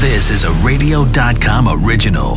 This 0.00 0.30
is 0.30 0.44
a 0.44 0.52
radio.com 0.64 1.84
original. 1.84 2.36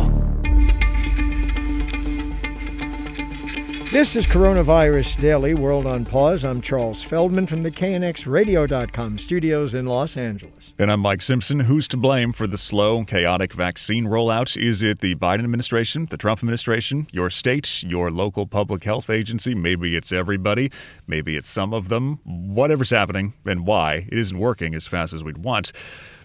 This 3.90 4.16
is 4.16 4.26
Coronavirus 4.26 5.18
Daily 5.18 5.54
World 5.54 5.86
on 5.86 6.04
Pause. 6.04 6.44
I'm 6.44 6.60
Charles 6.60 7.02
Feldman 7.02 7.46
from 7.46 7.62
the 7.62 7.70
KNXRadio.com 7.70 9.18
studios 9.18 9.72
in 9.72 9.86
Los 9.86 10.18
Angeles. 10.18 10.74
And 10.78 10.92
I'm 10.92 11.00
Mike 11.00 11.22
Simpson. 11.22 11.60
Who's 11.60 11.88
to 11.88 11.96
blame 11.96 12.34
for 12.34 12.46
the 12.46 12.58
slow, 12.58 13.02
chaotic 13.06 13.54
vaccine 13.54 14.04
rollout? 14.04 14.62
Is 14.62 14.82
it 14.82 14.98
the 14.98 15.14
Biden 15.14 15.44
administration, 15.44 16.04
the 16.10 16.18
Trump 16.18 16.40
administration, 16.40 17.06
your 17.12 17.30
state, 17.30 17.82
your 17.82 18.10
local 18.10 18.46
public 18.46 18.84
health 18.84 19.08
agency? 19.08 19.54
Maybe 19.54 19.96
it's 19.96 20.12
everybody. 20.12 20.70
Maybe 21.06 21.34
it's 21.34 21.48
some 21.48 21.72
of 21.72 21.88
them. 21.88 22.18
Whatever's 22.24 22.90
happening 22.90 23.32
and 23.46 23.66
why, 23.66 24.06
it 24.12 24.18
isn't 24.18 24.38
working 24.38 24.74
as 24.74 24.86
fast 24.86 25.14
as 25.14 25.24
we'd 25.24 25.38
want. 25.38 25.72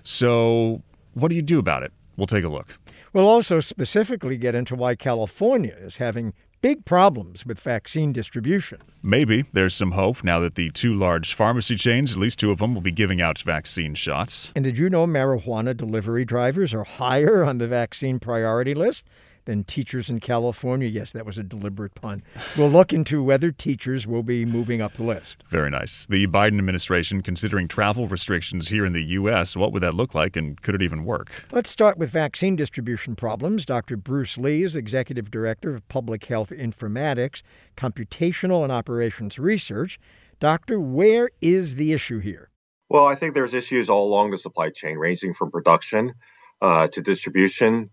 So, 0.03 0.81
what 1.20 1.29
do 1.29 1.36
you 1.36 1.41
do 1.41 1.59
about 1.59 1.83
it? 1.83 1.91
We'll 2.17 2.27
take 2.27 2.43
a 2.43 2.49
look. 2.49 2.77
We'll 3.13 3.27
also 3.27 3.59
specifically 3.59 4.38
get 4.38 4.55
into 4.55 4.75
why 4.75 4.95
California 4.95 5.75
is 5.80 5.98
having 5.98 6.34
big 6.61 6.84
problems 6.84 7.45
with 7.45 7.59
vaccine 7.59 8.11
distribution. 8.11 8.80
Maybe 9.02 9.45
there's 9.53 9.73
some 9.73 9.91
hope 9.91 10.23
now 10.23 10.39
that 10.39 10.55
the 10.55 10.70
two 10.71 10.94
large 10.94 11.34
pharmacy 11.34 11.75
chains, 11.75 12.11
at 12.11 12.17
least 12.17 12.39
two 12.39 12.52
of 12.52 12.59
them, 12.59 12.73
will 12.73 12.81
be 12.81 12.91
giving 12.91 13.21
out 13.21 13.39
vaccine 13.39 13.95
shots. 13.95 14.52
And 14.55 14.66
did 14.66 14.77
you 14.77 14.89
know 14.89 15.08
marijuana 15.08 15.75
delivery 15.75 16.25
drivers 16.25 16.73
are 16.73 16.84
higher 16.84 17.44
on 17.44 17.58
the 17.58 17.67
vaccine 17.67 18.20
priority 18.20 18.73
list 18.73 19.05
than 19.49 19.63
teachers 19.63 20.12
in 20.12 20.20
California. 20.20 20.88
Yes, 20.88 21.12
that 21.12 21.26
was 21.26 21.39
a 21.39 21.44
deliberate 21.44 21.95
pun. 21.95 22.21
We'll 22.55 22.70
look 22.70 22.94
into 22.94 23.23
whether 23.23 23.52
teachers 23.52 24.05
will 24.05 24.22
be 24.22 24.45
moving 24.45 24.80
up 24.80 24.94
the 24.94 25.03
list. 25.03 25.44
Very 25.49 25.72
nice. 25.72 26.05
The 26.05 26.27
Biden 26.27 26.59
administration 26.59 27.23
considering 27.23 27.67
travel 27.67 28.08
restrictions 28.08 28.67
here 28.67 28.85
in 28.85 28.94
the 28.94 29.03
U.S. 29.03 29.55
What 29.55 29.73
would 29.73 29.81
that 29.81 29.95
look 29.95 30.13
like, 30.13 30.35
and 30.38 30.62
could 30.62 30.75
it 30.75 30.84
even 30.84 31.03
work? 31.03 31.45
Let's 31.52 31.72
start 31.72 31.98
with 31.98 32.12
vaccine 32.12 32.55
distribution 32.55 33.16
problems. 33.16 33.66
Dr. 33.66 33.98
Bruce 33.98 34.38
Lee 34.38 34.61
is 34.61 34.75
Executive 34.75 35.31
Director 35.31 35.73
of 35.73 35.88
Public 35.88 36.25
Health 36.25 36.52
Informatics, 36.52 37.42
Computational 37.75 38.61
and 38.61 38.72
Operations 38.72 39.39
Research. 39.39 40.00
Doctor, 40.39 40.80
where 40.80 41.31
is 41.42 41.73
the 41.73 41.92
issue 41.92 42.20
here? 42.20 42.52
Well, 42.88 43.05
I 43.05 43.16
think 43.16 43.33
there's 43.33 43.55
issues 43.55 43.89
all 43.89 44.08
along 44.08 44.30
the 44.30 44.38
supply 44.38 44.70
chain, 44.70 44.97
ranging 44.97 45.33
from 45.33 45.50
production 45.50 46.14
uh, 46.61 46.88
to 46.89 47.02
distribution 47.02 47.89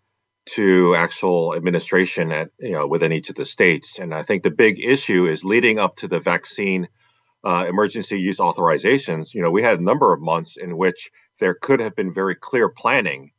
to 0.47 0.95
actual 0.95 1.55
administration 1.55 2.31
at 2.33 2.51
you 2.59 2.73
know 2.73 2.87
within 2.87 3.13
each 3.13 3.31
of 3.31 3.37
the 3.37 3.45
states. 3.45 3.99
And 3.99 4.15
I 4.15 4.23
think 4.23 4.43
the 4.43 4.51
big 4.51 4.83
issue 4.83 5.27
is 5.27 5.45
leading 5.45 5.79
up 5.79 5.97
to 5.97 6.09
the 6.09 6.21
vaccine 6.21 6.89
uh, 7.45 7.67
emergency 7.69 8.21
use 8.21 8.39
authorizations. 8.39 9.35
You 9.35 9.43
know, 9.43 9.51
we 9.51 9.63
had 9.63 9.79
a 9.79 9.85
number 9.85 10.13
of 10.13 10.21
months 10.21 10.57
in 10.57 10.77
which 10.77 11.11
there 11.39 11.55
could 11.55 11.81
have 11.81 11.95
been 11.95 12.13
very 12.13 12.35
clear 12.35 12.69
planning 12.69 13.33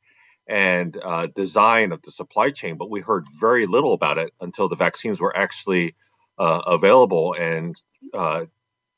and 0.47 0.97
uh, 1.03 1.27
design 1.27 1.91
of 1.91 2.01
the 2.03 2.11
supply 2.11 2.51
chain, 2.51 2.77
but 2.77 2.89
we 2.89 3.01
heard 3.01 3.25
very 3.39 3.65
little 3.65 3.93
about 3.93 4.17
it 4.17 4.33
until 4.39 4.69
the 4.69 4.75
vaccines 4.75 5.19
were 5.19 5.35
actually 5.35 5.95
uh, 6.37 6.61
available 6.67 7.35
and 7.37 7.75
uh, 8.13 8.45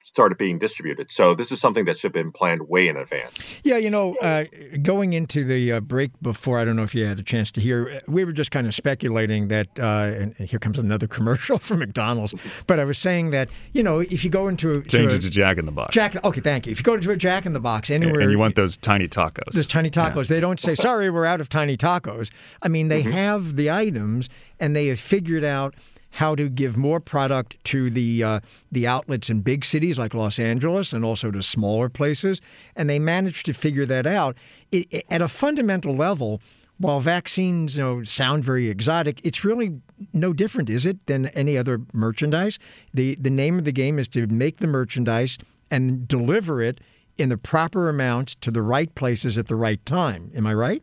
started 0.03 0.38
being 0.38 0.58
distributed. 0.58 1.11
So 1.11 1.36
this 1.36 1.52
is 1.52 1.59
something 1.59 1.86
that 1.86 1.97
should 1.97 2.09
have 2.09 2.14
been 2.14 2.31
planned 2.31 2.67
way 2.67 2.88
in 2.88 2.97
advance. 2.97 3.59
Yeah, 3.64 3.78
you 3.78 3.89
know, 3.89 4.16
uh, 4.16 4.45
going 4.81 5.14
into 5.14 5.44
the 5.44 5.73
uh, 5.73 5.80
break 5.81 6.11
before, 6.22 6.59
I 6.59 6.66
don't 6.66 6.75
know 6.75 6.83
if 6.83 6.95
you 6.95 7.06
had 7.06 7.19
a 7.19 7.23
chance 7.23 7.52
to 7.52 7.61
hear, 7.61 8.02
we 8.08 8.25
were 8.25 8.31
just 8.31 8.52
kind 8.52 8.66
of 8.66 8.73
speculating 8.73 9.50
that, 9.50 9.67
uh, 9.78 9.83
and 9.83 10.36
here 10.36 10.59
comes 10.59 10.78
another 10.78 11.08
commercial 11.19 11.59
from 11.59 11.80
McDonald's, 11.80 12.33
but 12.67 12.80
I 12.80 12.86
was 12.86 12.97
saying 12.97 13.31
that, 13.31 13.50
you 13.73 13.83
know, 13.83 14.00
if 14.00 14.23
you 14.23 14.30
go 14.30 14.47
into 14.47 14.81
change 14.83 15.11
to 15.11 15.16
it 15.16 15.22
to 15.22 15.30
Jack 15.30 15.58
in 15.58 15.66
the 15.66 15.72
Box. 15.72 15.94
Jack, 15.94 16.23
okay, 16.23 16.41
thank 16.41 16.66
you. 16.66 16.72
If 16.72 16.80
you 16.80 16.84
go 16.84 16.97
to 16.97 17.11
a 17.11 17.17
Jack 17.17 17.45
in 17.45 17.53
the 17.53 17.59
Box 17.59 17.89
anywhere, 17.89 18.22
and 18.22 18.31
you 18.31 18.39
want 18.39 18.56
those 18.56 18.78
tiny 18.78 19.08
tacos, 19.08 19.53
those 19.53 19.67
tiny 19.67 19.89
tacos, 19.89 20.30
yeah. 20.30 20.36
they 20.36 20.39
don't 20.39 20.59
say, 20.59 20.75
"Sorry, 20.75 21.09
we're 21.09 21.25
out 21.25 21.41
of 21.41 21.50
tiny 21.50 21.78
tacos." 21.78 22.31
I 22.61 22.67
mean, 22.67 22.88
they 22.88 23.03
mm-hmm. 23.03 23.11
have 23.11 23.56
the 23.56 23.72
items, 23.72 24.30
and 24.59 24.75
they 24.75 24.88
have 24.88 25.00
figured 25.00 25.44
out 25.44 25.75
how 26.12 26.36
to 26.36 26.50
give 26.50 26.76
more 26.76 27.00
product 27.00 27.64
to 27.66 27.90
the 27.90 28.24
uh, 28.24 28.40
the 28.72 28.88
outlets 28.88 29.30
in 29.30 29.42
big 29.42 29.64
cities 29.64 29.97
like 29.97 30.14
Los 30.14 30.40
Angeles 30.40 30.94
and 30.94 31.06
also 31.06 31.31
to 31.31 31.42
smaller 31.42 31.90
places, 31.90 32.42
and 32.75 32.90
they 32.90 33.00
managed 33.00 33.46
to 33.46 33.53
figure 33.53 33.86
that 33.86 34.08
out. 34.08 34.36
It, 34.72 34.88
it, 34.92 35.06
at 35.09 35.22
a 35.22 35.28
fundamental 35.28 35.96
level, 35.96 36.42
while 36.80 37.02
vaccines 37.02 37.78
you 37.78 37.84
know, 37.84 38.03
sound 38.03 38.44
very 38.44 38.69
exotic, 38.69 39.24
it's 39.25 39.44
really 39.44 39.81
no 40.14 40.34
different, 40.34 40.69
is 40.69 40.86
it, 40.86 41.06
than 41.08 41.28
any 41.28 41.58
other 41.58 41.81
merchandise? 41.94 42.58
the 42.94 43.16
The 43.16 43.30
name 43.30 43.59
of 43.59 43.66
the 43.66 43.72
game 43.72 44.00
is 44.00 44.08
to 44.09 44.25
make 44.28 44.58
the 44.58 44.68
merchandise 44.68 45.38
and 45.69 46.08
deliver 46.08 46.62
it 46.62 46.80
in 47.18 47.30
the 47.30 47.38
proper 47.38 47.90
amounts 47.90 48.34
to 48.36 48.50
the 48.50 48.62
right 48.62 48.94
places 48.96 49.38
at 49.38 49.48
the 49.48 49.56
right 49.56 49.86
time. 49.86 50.31
Am 50.34 50.48
I 50.48 50.53
right? 50.53 50.81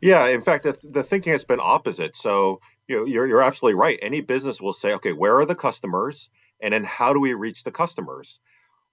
Yeah, 0.00 0.26
in 0.26 0.40
fact, 0.40 0.64
the, 0.64 0.76
the 0.82 1.02
thinking 1.02 1.32
has 1.32 1.44
been 1.44 1.60
opposite. 1.62 2.16
So 2.16 2.60
you 2.88 2.96
know, 2.96 3.04
you're, 3.06 3.26
you're 3.26 3.42
absolutely 3.42 3.78
right. 3.78 3.98
Any 4.02 4.20
business 4.20 4.60
will 4.60 4.72
say, 4.72 4.94
okay, 4.94 5.12
where 5.12 5.38
are 5.38 5.46
the 5.46 5.54
customers? 5.54 6.28
And 6.60 6.72
then 6.72 6.84
how 6.84 7.12
do 7.12 7.20
we 7.20 7.34
reach 7.34 7.64
the 7.64 7.70
customers? 7.70 8.40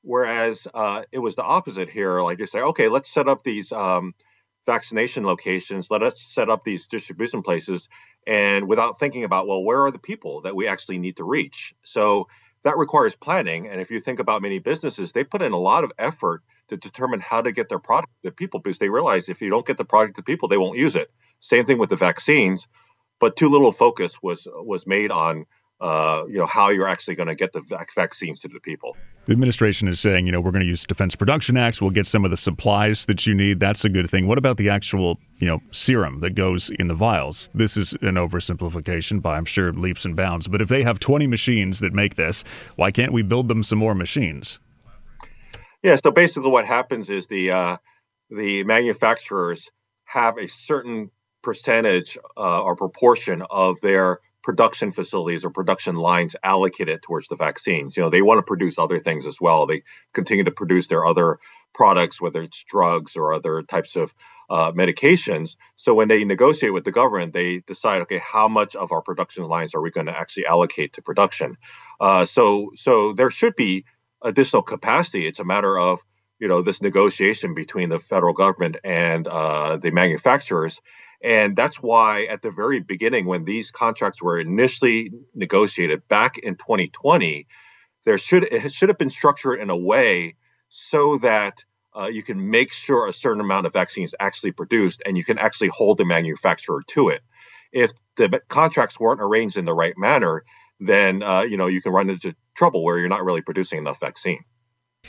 Whereas 0.02 0.68
uh, 0.74 1.04
it 1.12 1.20
was 1.20 1.36
the 1.36 1.44
opposite 1.44 1.90
here. 1.90 2.22
Like 2.22 2.40
you 2.40 2.46
say, 2.46 2.62
okay, 2.62 2.88
let's 2.88 3.10
set 3.10 3.28
up 3.28 3.44
these 3.44 3.72
um, 3.72 4.14
vaccination 4.66 5.26
locations. 5.26 5.92
Let 5.92 6.04
us 6.04 6.22
set 6.22 6.50
up 6.50 6.64
these 6.64 6.88
distribution 6.88 7.42
places. 7.44 7.88
And 8.26 8.68
without 8.68 8.98
thinking 9.00 9.24
about, 9.24 9.48
well, 9.48 9.64
where 9.64 9.84
are 9.86 9.92
the 9.92 10.00
people 10.00 10.42
that 10.42 10.56
we 10.56 10.68
actually 10.68 10.98
need 10.98 11.18
to 11.18 11.24
reach? 11.24 11.74
So 11.84 12.28
that 12.64 12.78
requires 12.78 13.16
planning. 13.16 13.68
And 13.68 13.82
if 13.82 13.92
you 13.92 14.00
think 14.00 14.20
about 14.20 14.42
many 14.42 14.60
businesses, 14.60 15.12
they 15.12 15.24
put 15.24 15.42
in 15.42 15.52
a 15.52 15.58
lot 15.58 15.84
of 15.84 15.92
effort 15.98 16.42
to 16.70 16.78
determine 16.78 17.20
how 17.20 17.42
to 17.42 17.52
get 17.52 17.70
their 17.70 17.80
product 17.80 18.14
to 18.24 18.32
people 18.32 18.60
because 18.60 18.80
they 18.80 18.90
realize 18.90 19.30
if 19.30 19.42
you 19.42 19.50
don't 19.50 19.66
get 19.66 19.78
the 19.78 19.86
product 19.86 20.16
to 20.18 20.24
people, 20.24 20.48
they 20.48 20.58
won't 20.58 20.78
use 20.78 20.96
it. 20.96 21.12
Same 21.40 21.66
thing 21.66 21.80
with 21.80 21.90
the 21.90 21.96
vaccines 21.96 22.68
but 23.22 23.38
too 23.38 23.48
little 23.48 23.72
focus 23.72 24.22
was 24.22 24.48
was 24.52 24.86
made 24.86 25.12
on 25.12 25.46
uh, 25.80 26.26
you 26.28 26.38
know 26.38 26.46
how 26.46 26.70
you're 26.70 26.88
actually 26.88 27.16
going 27.16 27.28
to 27.28 27.36
get 27.36 27.54
the 27.54 27.62
vac- 27.62 27.94
vaccines 27.96 28.42
to 28.42 28.50
the 28.50 28.60
people. 28.60 28.98
The 29.26 29.32
administration 29.32 29.88
is 29.88 30.00
saying, 30.00 30.26
you 30.26 30.32
know, 30.32 30.42
we're 30.42 30.52
going 30.52 30.64
to 30.64 30.68
use 30.68 30.84
Defense 30.84 31.16
Production 31.16 31.56
Acts. 31.56 31.82
We'll 31.82 31.92
get 31.92 32.08
some 32.08 32.26
of 32.26 32.32
the 32.32 32.38
supplies 32.38 33.06
that 33.06 33.26
you 33.26 33.34
need. 33.34 33.60
That's 33.60 33.86
a 33.86 33.90
good 33.90 34.10
thing. 34.10 34.28
What 34.28 34.40
about 34.40 34.58
the 34.58 34.70
actual, 34.70 35.20
you 35.38 35.48
know, 35.48 35.60
serum 35.72 36.20
that 36.22 36.32
goes 36.32 36.72
in 36.72 36.88
the 36.88 36.96
vials? 36.96 37.50
This 37.54 37.78
is 37.78 37.94
an 38.02 38.16
oversimplification 38.16 39.22
by, 39.22 39.38
I'm 39.38 39.46
sure, 39.46 39.72
leaps 39.74 40.06
and 40.06 40.16
bounds. 40.16 40.48
But 40.48 40.62
if 40.62 40.70
they 40.70 40.84
have 40.84 41.00
20 41.00 41.28
machines 41.28 41.80
that 41.80 41.94
make 41.94 42.16
this, 42.16 42.44
why 42.76 42.90
can't 42.90 43.14
we 43.14 43.22
build 43.22 43.48
them 43.48 43.62
some 43.62 43.78
more 43.78 43.94
machines? 43.94 44.60
Yeah. 45.84 45.96
So 45.96 46.12
basically, 46.12 46.50
what 46.50 46.66
happens 46.66 47.10
is 47.10 47.28
the 47.28 47.52
uh, 47.52 47.78
the 48.30 48.64
manufacturers 48.64 49.70
have 50.06 50.38
a 50.38 50.48
certain 50.48 51.12
percentage 51.42 52.18
uh, 52.38 52.62
or 52.62 52.76
proportion 52.76 53.44
of 53.50 53.82
their 53.82 54.20
production 54.44 54.92
facilities 54.92 55.46
or 55.46 55.52
production 55.52 55.96
lines 55.96 56.36
allocated 56.44 57.02
towards 57.04 57.28
the 57.28 57.36
vaccines. 57.36 57.96
You 57.96 58.04
know, 58.04 58.10
they 58.10 58.22
want 58.22 58.40
to 58.40 58.44
produce 58.44 58.80
other 58.80 59.00
things 59.00 59.26
as 59.26 59.40
well. 59.40 59.68
They 59.68 59.84
continue 60.14 60.44
to 60.46 60.52
produce 60.52 60.88
their 60.88 61.06
other 61.06 61.40
products, 61.74 62.20
whether 62.20 62.42
it's 62.42 62.64
drugs 62.64 63.16
or 63.16 63.34
other 63.34 63.62
types 63.62 63.96
of 63.96 64.14
uh, 64.50 64.72
medications. 64.72 65.58
So 65.76 65.94
when 65.94 66.08
they 66.08 66.26
negotiate 66.26 66.74
with 66.74 66.84
the 66.84 66.92
government, 66.92 67.34
they 67.34 67.60
decide, 67.60 68.02
okay, 68.04 68.20
how 68.20 68.48
much 68.48 68.76
of 68.76 68.92
our 68.92 69.02
production 69.02 69.46
lines 69.46 69.76
are 69.76 69.82
we 69.82 69.92
going 69.92 70.08
to 70.08 70.18
actually 70.18 70.48
allocate 70.48 70.94
to 70.94 71.02
production? 71.02 71.58
Uh, 72.00 72.26
so, 72.26 72.72
so 72.76 73.14
there 73.14 73.30
should 73.30 73.56
be 73.56 73.86
additional 74.22 74.64
capacity. 74.64 75.28
It's 75.28 75.40
a 75.40 75.46
matter 75.46 75.78
of 75.78 76.02
you 76.40 76.48
know 76.48 76.64
this 76.64 76.82
negotiation 76.82 77.54
between 77.54 77.90
the 77.90 78.00
federal 78.00 78.34
government 78.34 78.78
and 78.84 79.28
uh, 79.28 79.78
the 79.78 79.92
manufacturers 79.92 80.82
and 81.24 81.56
that's 81.56 81.82
why 81.84 82.24
at 82.24 82.42
the 82.42 82.52
very 82.52 82.80
beginning, 82.80 83.26
when 83.26 83.46
these 83.46 83.72
contracts 83.72 84.22
were 84.22 84.40
initially 84.40 85.12
negotiated 85.36 86.08
back 86.08 86.38
in 86.40 86.56
2020, 86.56 87.48
there 88.06 88.18
should 88.18 88.44
it 88.46 88.72
should 88.74 88.90
have 88.90 88.98
been 88.98 89.12
structured 89.12 89.60
in 89.60 89.70
a 89.70 89.78
way 89.78 90.36
so 90.70 91.18
that 91.20 91.64
uh, 91.98 92.08
you 92.08 92.24
can 92.24 92.50
make 92.50 92.72
sure 92.72 93.08
a 93.08 93.14
certain 93.14 93.42
amount 93.42 93.68
of 93.68 93.74
vaccine 93.74 94.06
is 94.06 94.16
actually 94.20 94.52
produced 94.52 95.02
and 95.06 95.18
you 95.18 95.24
can 95.24 95.38
actually 95.38 95.68
hold 95.68 95.98
the 95.98 96.06
manufacturer 96.06 96.82
to 96.88 97.10
it. 97.10 97.22
If 97.72 97.92
the 98.16 98.42
contracts 98.48 99.00
weren't 99.00 99.22
arranged 99.22 99.58
in 99.58 99.66
the 99.66 99.74
right 99.74 99.94
manner, 99.98 100.44
then 100.80 101.22
uh, 101.22 101.42
you 101.42 101.58
know 101.58 101.68
you 101.68 101.82
can 101.82 101.92
run 101.92 102.10
into 102.10 102.36
trouble 102.56 102.84
where 102.84 102.98
you're 102.98 103.10
not 103.10 103.24
really 103.24 103.42
producing 103.42 103.78
enough 103.78 104.00
vaccine. 104.00 104.44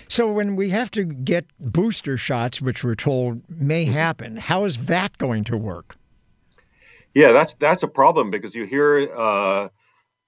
So 0.08 0.30
when 0.30 0.56
we 0.56 0.70
have 0.70 0.90
to 0.92 1.04
get 1.04 1.46
booster 1.58 2.16
shots, 2.16 2.60
which 2.60 2.82
we're 2.82 2.94
told 2.94 3.42
may 3.48 3.84
mm-hmm. 3.84 3.94
happen, 3.94 4.36
how 4.36 4.64
is 4.64 4.86
that 4.86 5.16
going 5.18 5.44
to 5.44 5.56
work? 5.56 5.96
Yeah, 7.14 7.32
that's 7.32 7.54
that's 7.54 7.82
a 7.82 7.88
problem 7.88 8.30
because 8.30 8.54
you 8.54 8.64
hear 8.64 9.10
uh, 9.14 9.68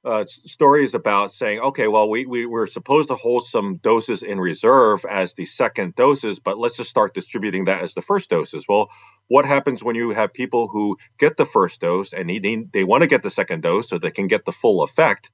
uh, 0.04 0.24
stories 0.26 0.94
about 0.94 1.32
saying, 1.32 1.60
okay, 1.60 1.88
well, 1.88 2.08
we, 2.10 2.26
we 2.26 2.46
we're 2.46 2.66
supposed 2.66 3.08
to 3.10 3.16
hold 3.16 3.46
some 3.46 3.76
doses 3.78 4.22
in 4.22 4.40
reserve 4.40 5.04
as 5.08 5.34
the 5.34 5.46
second 5.46 5.94
doses, 5.96 6.40
but 6.40 6.58
let's 6.58 6.76
just 6.76 6.90
start 6.90 7.14
distributing 7.14 7.66
that 7.66 7.82
as 7.82 7.94
the 7.94 8.02
first 8.02 8.30
doses. 8.30 8.66
Well, 8.68 8.90
what 9.28 9.46
happens 9.46 9.84
when 9.84 9.96
you 9.96 10.10
have 10.12 10.34
people 10.34 10.68
who 10.68 10.98
get 11.18 11.36
the 11.36 11.46
first 11.46 11.80
dose 11.80 12.12
and 12.14 12.30
they 12.30 12.64
they 12.72 12.84
want 12.84 13.02
to 13.02 13.08
get 13.08 13.22
the 13.22 13.30
second 13.30 13.62
dose 13.62 13.88
so 13.90 13.98
they 13.98 14.10
can 14.10 14.26
get 14.28 14.44
the 14.44 14.52
full 14.52 14.82
effect? 14.82 15.30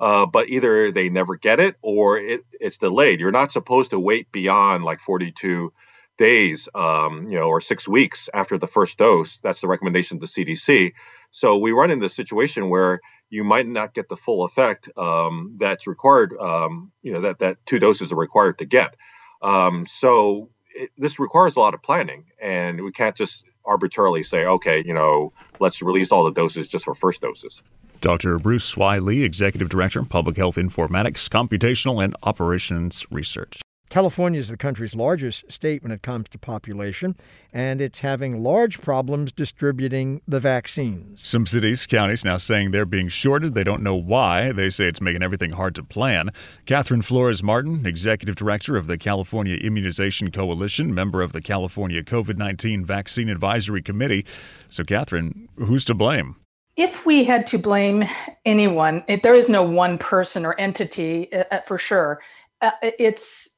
Uh, 0.00 0.26
but 0.26 0.48
either 0.48 0.90
they 0.92 1.08
never 1.08 1.36
get 1.36 1.60
it 1.60 1.76
or 1.82 2.18
it, 2.18 2.42
it's 2.52 2.78
delayed. 2.78 3.20
You're 3.20 3.32
not 3.32 3.52
supposed 3.52 3.90
to 3.92 4.00
wait 4.00 4.32
beyond 4.32 4.84
like 4.84 5.00
42 5.00 5.72
days, 6.20 6.68
um, 6.74 7.28
you 7.30 7.38
know, 7.38 7.48
or 7.48 7.62
six 7.62 7.88
weeks 7.88 8.28
after 8.34 8.58
the 8.58 8.66
first 8.66 8.98
dose. 8.98 9.40
That's 9.40 9.62
the 9.62 9.68
recommendation 9.68 10.18
of 10.18 10.20
the 10.20 10.26
CDC. 10.26 10.92
So 11.30 11.56
we 11.56 11.72
run 11.72 11.90
into 11.90 12.04
a 12.04 12.10
situation 12.10 12.68
where 12.68 13.00
you 13.30 13.42
might 13.42 13.66
not 13.66 13.94
get 13.94 14.10
the 14.10 14.18
full 14.18 14.44
effect 14.44 14.90
um, 14.98 15.56
that's 15.58 15.86
required. 15.86 16.36
Um, 16.38 16.92
you 17.02 17.12
know, 17.12 17.22
that 17.22 17.38
that 17.38 17.64
two 17.64 17.78
doses 17.78 18.12
are 18.12 18.16
required 18.16 18.58
to 18.58 18.66
get. 18.66 18.96
Um, 19.40 19.86
so 19.86 20.50
it, 20.74 20.90
this 20.98 21.18
requires 21.18 21.56
a 21.56 21.60
lot 21.60 21.72
of 21.72 21.82
planning, 21.82 22.26
and 22.38 22.82
we 22.82 22.92
can't 22.92 23.16
just 23.16 23.46
arbitrarily 23.64 24.22
say, 24.22 24.44
okay, 24.44 24.82
you 24.84 24.92
know, 24.92 25.32
let's 25.58 25.80
release 25.80 26.12
all 26.12 26.24
the 26.24 26.32
doses 26.32 26.68
just 26.68 26.84
for 26.84 26.92
first 26.92 27.22
doses. 27.22 27.62
Dr. 28.02 28.38
Bruce 28.38 28.76
Y. 28.76 28.98
Lee, 28.98 29.22
Executive 29.22 29.70
Director, 29.70 30.02
Public 30.02 30.36
Health 30.36 30.56
Informatics, 30.56 31.28
Computational 31.30 32.04
and 32.04 32.14
Operations 32.22 33.06
Research. 33.10 33.62
California 33.90 34.38
is 34.38 34.46
the 34.46 34.56
country's 34.56 34.94
largest 34.94 35.50
state 35.50 35.82
when 35.82 35.90
it 35.90 36.00
comes 36.00 36.28
to 36.28 36.38
population, 36.38 37.16
and 37.52 37.82
it's 37.82 38.00
having 38.00 38.40
large 38.40 38.80
problems 38.80 39.32
distributing 39.32 40.22
the 40.28 40.38
vaccines. 40.38 41.20
Some 41.28 41.44
cities, 41.44 41.86
counties 41.86 42.24
now 42.24 42.36
saying 42.36 42.70
they're 42.70 42.86
being 42.86 43.08
shorted. 43.08 43.54
They 43.54 43.64
don't 43.64 43.82
know 43.82 43.96
why. 43.96 44.52
They 44.52 44.70
say 44.70 44.84
it's 44.84 45.00
making 45.00 45.24
everything 45.24 45.50
hard 45.50 45.74
to 45.74 45.82
plan. 45.82 46.30
Catherine 46.66 47.02
Flores 47.02 47.42
Martin, 47.42 47.84
Executive 47.84 48.36
Director 48.36 48.76
of 48.76 48.86
the 48.86 48.96
California 48.96 49.56
Immunization 49.56 50.30
Coalition, 50.30 50.94
member 50.94 51.20
of 51.20 51.32
the 51.32 51.42
California 51.42 52.04
COVID 52.04 52.36
19 52.36 52.84
Vaccine 52.84 53.28
Advisory 53.28 53.82
Committee. 53.82 54.24
So, 54.68 54.84
Catherine, 54.84 55.48
who's 55.56 55.84
to 55.86 55.94
blame? 55.94 56.36
If 56.76 57.06
we 57.06 57.24
had 57.24 57.44
to 57.48 57.58
blame 57.58 58.04
anyone, 58.44 59.02
it, 59.08 59.24
there 59.24 59.34
is 59.34 59.48
no 59.48 59.64
one 59.64 59.98
person 59.98 60.46
or 60.46 60.54
entity 60.60 61.30
uh, 61.32 61.42
uh 61.50 61.60
for 61.66 61.76
sure. 61.76 62.22
Uh, 62.62 62.70
it's 62.82 63.49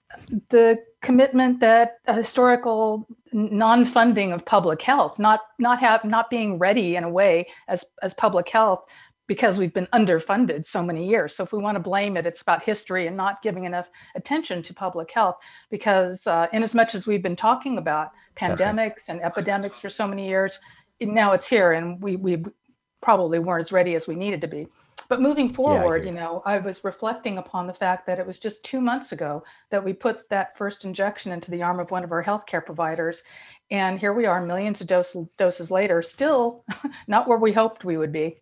the 0.51 0.79
commitment 1.01 1.61
that 1.61 1.99
historical 2.09 3.07
non-funding 3.33 4.33
of 4.33 4.45
public 4.45 4.83
health, 4.83 5.19
not 5.19 5.41
not 5.59 5.79
have 5.81 6.05
not 6.05 6.31
being 6.31 6.59
ready 6.59 6.97
in 6.97 7.05
a 7.05 7.09
way 7.09 7.47
as 7.69 7.85
as 8.03 8.15
public 8.15 8.49
health 8.49 8.85
because 9.27 9.57
we've 9.57 9.73
been 9.73 9.89
underfunded 9.95 10.67
so 10.67 10.83
many 10.83 11.09
years. 11.09 11.35
So 11.35 11.45
if 11.45 11.53
we 11.53 11.59
want 11.59 11.77
to 11.77 11.81
blame 11.81 12.17
it, 12.17 12.27
it's 12.27 12.43
about 12.43 12.63
history 12.63 13.07
and 13.07 13.17
not 13.17 13.41
giving 13.41 13.65
enough 13.65 13.89
attention 14.15 14.63
to 14.65 14.75
public 14.75 15.11
health. 15.11 15.37
Because 15.71 16.27
uh, 16.27 16.49
in 16.53 16.63
as 16.63 16.75
much 16.75 16.95
as 16.95 17.07
we've 17.07 17.23
been 17.23 17.37
talking 17.37 17.79
about 17.79 18.11
pandemics 18.37 19.09
and 19.09 19.23
epidemics 19.23 19.79
for 19.79 19.89
so 19.89 20.07
many 20.07 20.29
years, 20.29 20.59
now 21.01 21.33
it's 21.33 21.49
here, 21.49 21.73
and 21.73 22.01
we 22.03 22.17
we 22.17 22.45
probably 23.01 23.39
weren't 23.39 23.63
as 23.63 23.73
ready 23.73 23.95
as 23.95 24.07
we 24.07 24.15
needed 24.15 24.41
to 24.41 24.49
be. 24.49 24.67
But 25.09 25.21
moving 25.21 25.53
forward, 25.53 26.05
yeah, 26.05 26.11
you 26.11 26.17
know, 26.17 26.43
I 26.45 26.59
was 26.59 26.85
reflecting 26.85 27.39
upon 27.39 27.67
the 27.67 27.75
fact 27.75 28.07
that 28.07 28.19
it 28.19 28.27
was 28.27 28.39
just 28.39 28.65
two 28.65 28.81
months 28.81 29.13
ago 29.13 29.45
that 29.71 29.85
we 29.85 29.93
put 29.93 30.29
that 30.29 30.57
first 30.57 30.85
injection 30.85 31.33
into 31.33 31.51
the 31.51 31.63
arm 31.63 31.81
of 31.81 31.91
one 31.91 32.05
of 32.05 32.13
our 32.13 32.25
healthcare 32.25 32.65
providers. 32.65 33.23
And 33.71 33.99
here 33.99 34.13
we 34.13 34.27
are, 34.27 34.45
millions 34.45 34.81
of 34.81 34.87
dose, 34.87 35.17
doses 35.39 35.71
later, 35.71 36.03
still 36.03 36.65
not 37.07 37.29
where 37.29 37.39
we 37.39 37.53
hoped 37.53 37.85
we 37.85 37.97
would 37.97 38.13
be. 38.13 38.39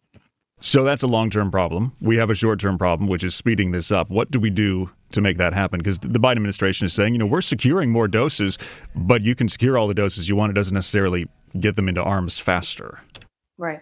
So 0.63 0.85
that's 0.85 1.03
a 1.03 1.07
long 1.07 1.31
term 1.31 1.51
problem. 1.51 1.93
We 2.01 2.17
have 2.17 2.31
a 2.31 2.35
short 2.35 2.61
term 2.61 2.77
problem, 2.77 3.09
which 3.09 3.25
is 3.25 3.35
speeding 3.35 3.71
this 3.71 3.91
up. 3.91 4.11
What 4.11 4.31
do 4.31 4.39
we 4.39 4.51
do 4.51 4.91
to 5.13 5.21
make 5.21 5.39
that 5.39 5.55
happen? 5.55 5.79
Because 5.79 5.99
the 5.99 6.21
Biden 6.21 6.33
administration 6.33 6.85
is 6.87 6.93
saying, 6.93 7.15
you 7.15 7.19
know, 7.19 7.27
we're 7.27 7.41
securing 7.41 7.91
more 7.91 8.07
doses, 8.09 8.59
but 8.95 9.23
you 9.23 9.35
can 9.35 9.49
secure 9.49 9.79
all 9.79 9.89
the 9.89 9.95
doses 9.95 10.29
you 10.29 10.37
want. 10.37 10.51
It 10.51 10.55
doesn't 10.55 10.75
necessarily 10.75 11.29
get 11.59 11.77
them 11.77 11.89
into 11.89 12.03
arms 12.03 12.39
faster. 12.39 13.01
Right. 13.57 13.81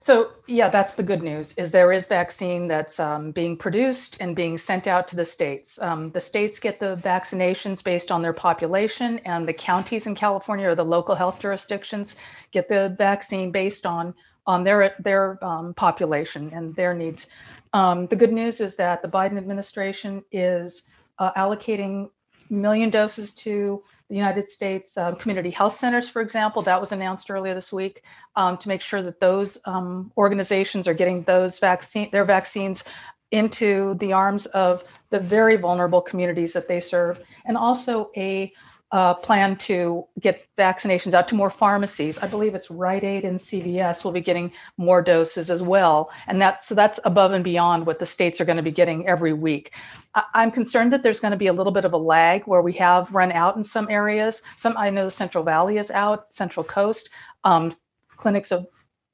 So 0.00 0.30
yeah, 0.46 0.68
that's 0.68 0.94
the 0.94 1.02
good 1.02 1.22
news. 1.22 1.54
Is 1.56 1.70
there 1.70 1.92
is 1.92 2.06
vaccine 2.06 2.68
that's 2.68 3.00
um, 3.00 3.32
being 3.32 3.56
produced 3.56 4.16
and 4.20 4.36
being 4.36 4.56
sent 4.56 4.86
out 4.86 5.08
to 5.08 5.16
the 5.16 5.24
states. 5.24 5.78
Um, 5.80 6.10
the 6.12 6.20
states 6.20 6.60
get 6.60 6.78
the 6.78 6.96
vaccinations 6.96 7.82
based 7.82 8.12
on 8.12 8.22
their 8.22 8.32
population, 8.32 9.18
and 9.24 9.46
the 9.46 9.52
counties 9.52 10.06
in 10.06 10.14
California 10.14 10.68
or 10.68 10.74
the 10.76 10.84
local 10.84 11.14
health 11.14 11.40
jurisdictions 11.40 12.16
get 12.52 12.68
the 12.68 12.94
vaccine 12.96 13.50
based 13.50 13.86
on 13.86 14.14
on 14.46 14.62
their 14.64 14.94
their 15.00 15.44
um, 15.44 15.74
population 15.74 16.50
and 16.54 16.74
their 16.76 16.94
needs. 16.94 17.26
Um, 17.72 18.06
the 18.06 18.16
good 18.16 18.32
news 18.32 18.60
is 18.60 18.76
that 18.76 19.02
the 19.02 19.08
Biden 19.08 19.36
administration 19.36 20.24
is 20.32 20.84
uh, 21.18 21.32
allocating 21.32 22.08
million 22.50 22.90
doses 22.90 23.32
to 23.34 23.82
the 24.08 24.16
United 24.16 24.48
States 24.48 24.96
um, 24.96 25.16
community 25.16 25.50
health 25.50 25.76
centers, 25.76 26.08
for 26.08 26.22
example, 26.22 26.62
that 26.62 26.80
was 26.80 26.92
announced 26.92 27.30
earlier 27.30 27.54
this 27.54 27.72
week 27.72 28.02
um, 28.36 28.56
to 28.56 28.68
make 28.68 28.80
sure 28.80 29.02
that 29.02 29.20
those 29.20 29.58
um, 29.66 30.10
organizations 30.16 30.88
are 30.88 30.94
getting 30.94 31.22
those 31.24 31.58
vaccine 31.58 32.08
their 32.10 32.24
vaccines 32.24 32.84
into 33.30 33.94
the 34.00 34.12
arms 34.12 34.46
of 34.46 34.84
the 35.10 35.20
very 35.20 35.56
vulnerable 35.56 36.00
communities 36.00 36.54
that 36.54 36.66
they 36.66 36.80
serve, 36.80 37.20
and 37.44 37.56
also 37.56 38.10
a 38.16 38.52
uh, 38.90 39.14
plan 39.14 39.56
to 39.56 40.06
get 40.20 40.46
vaccinations 40.56 41.12
out 41.12 41.28
to 41.28 41.34
more 41.34 41.50
pharmacies. 41.50 42.18
I 42.18 42.26
believe 42.26 42.54
it's 42.54 42.70
Rite 42.70 43.04
Aid 43.04 43.24
and 43.24 43.38
CVS 43.38 44.02
will 44.02 44.12
be 44.12 44.20
getting 44.20 44.50
more 44.78 45.02
doses 45.02 45.50
as 45.50 45.62
well, 45.62 46.10
and 46.26 46.40
that's 46.40 46.66
so 46.66 46.74
that's 46.74 46.98
above 47.04 47.32
and 47.32 47.44
beyond 47.44 47.86
what 47.86 47.98
the 47.98 48.06
states 48.06 48.40
are 48.40 48.44
going 48.44 48.56
to 48.56 48.62
be 48.62 48.70
getting 48.70 49.06
every 49.06 49.32
week. 49.32 49.72
I, 50.14 50.22
I'm 50.34 50.50
concerned 50.50 50.92
that 50.92 51.02
there's 51.02 51.20
going 51.20 51.32
to 51.32 51.36
be 51.36 51.48
a 51.48 51.52
little 51.52 51.72
bit 51.72 51.84
of 51.84 51.92
a 51.92 51.98
lag 51.98 52.44
where 52.44 52.62
we 52.62 52.72
have 52.74 53.12
run 53.12 53.32
out 53.32 53.56
in 53.56 53.64
some 53.64 53.88
areas. 53.90 54.42
Some 54.56 54.76
I 54.76 54.90
know 54.90 55.04
the 55.04 55.10
Central 55.10 55.44
Valley 55.44 55.78
is 55.78 55.90
out, 55.90 56.32
Central 56.32 56.64
Coast. 56.64 57.10
Um, 57.44 57.72
clinics 58.16 58.50
of 58.52 58.66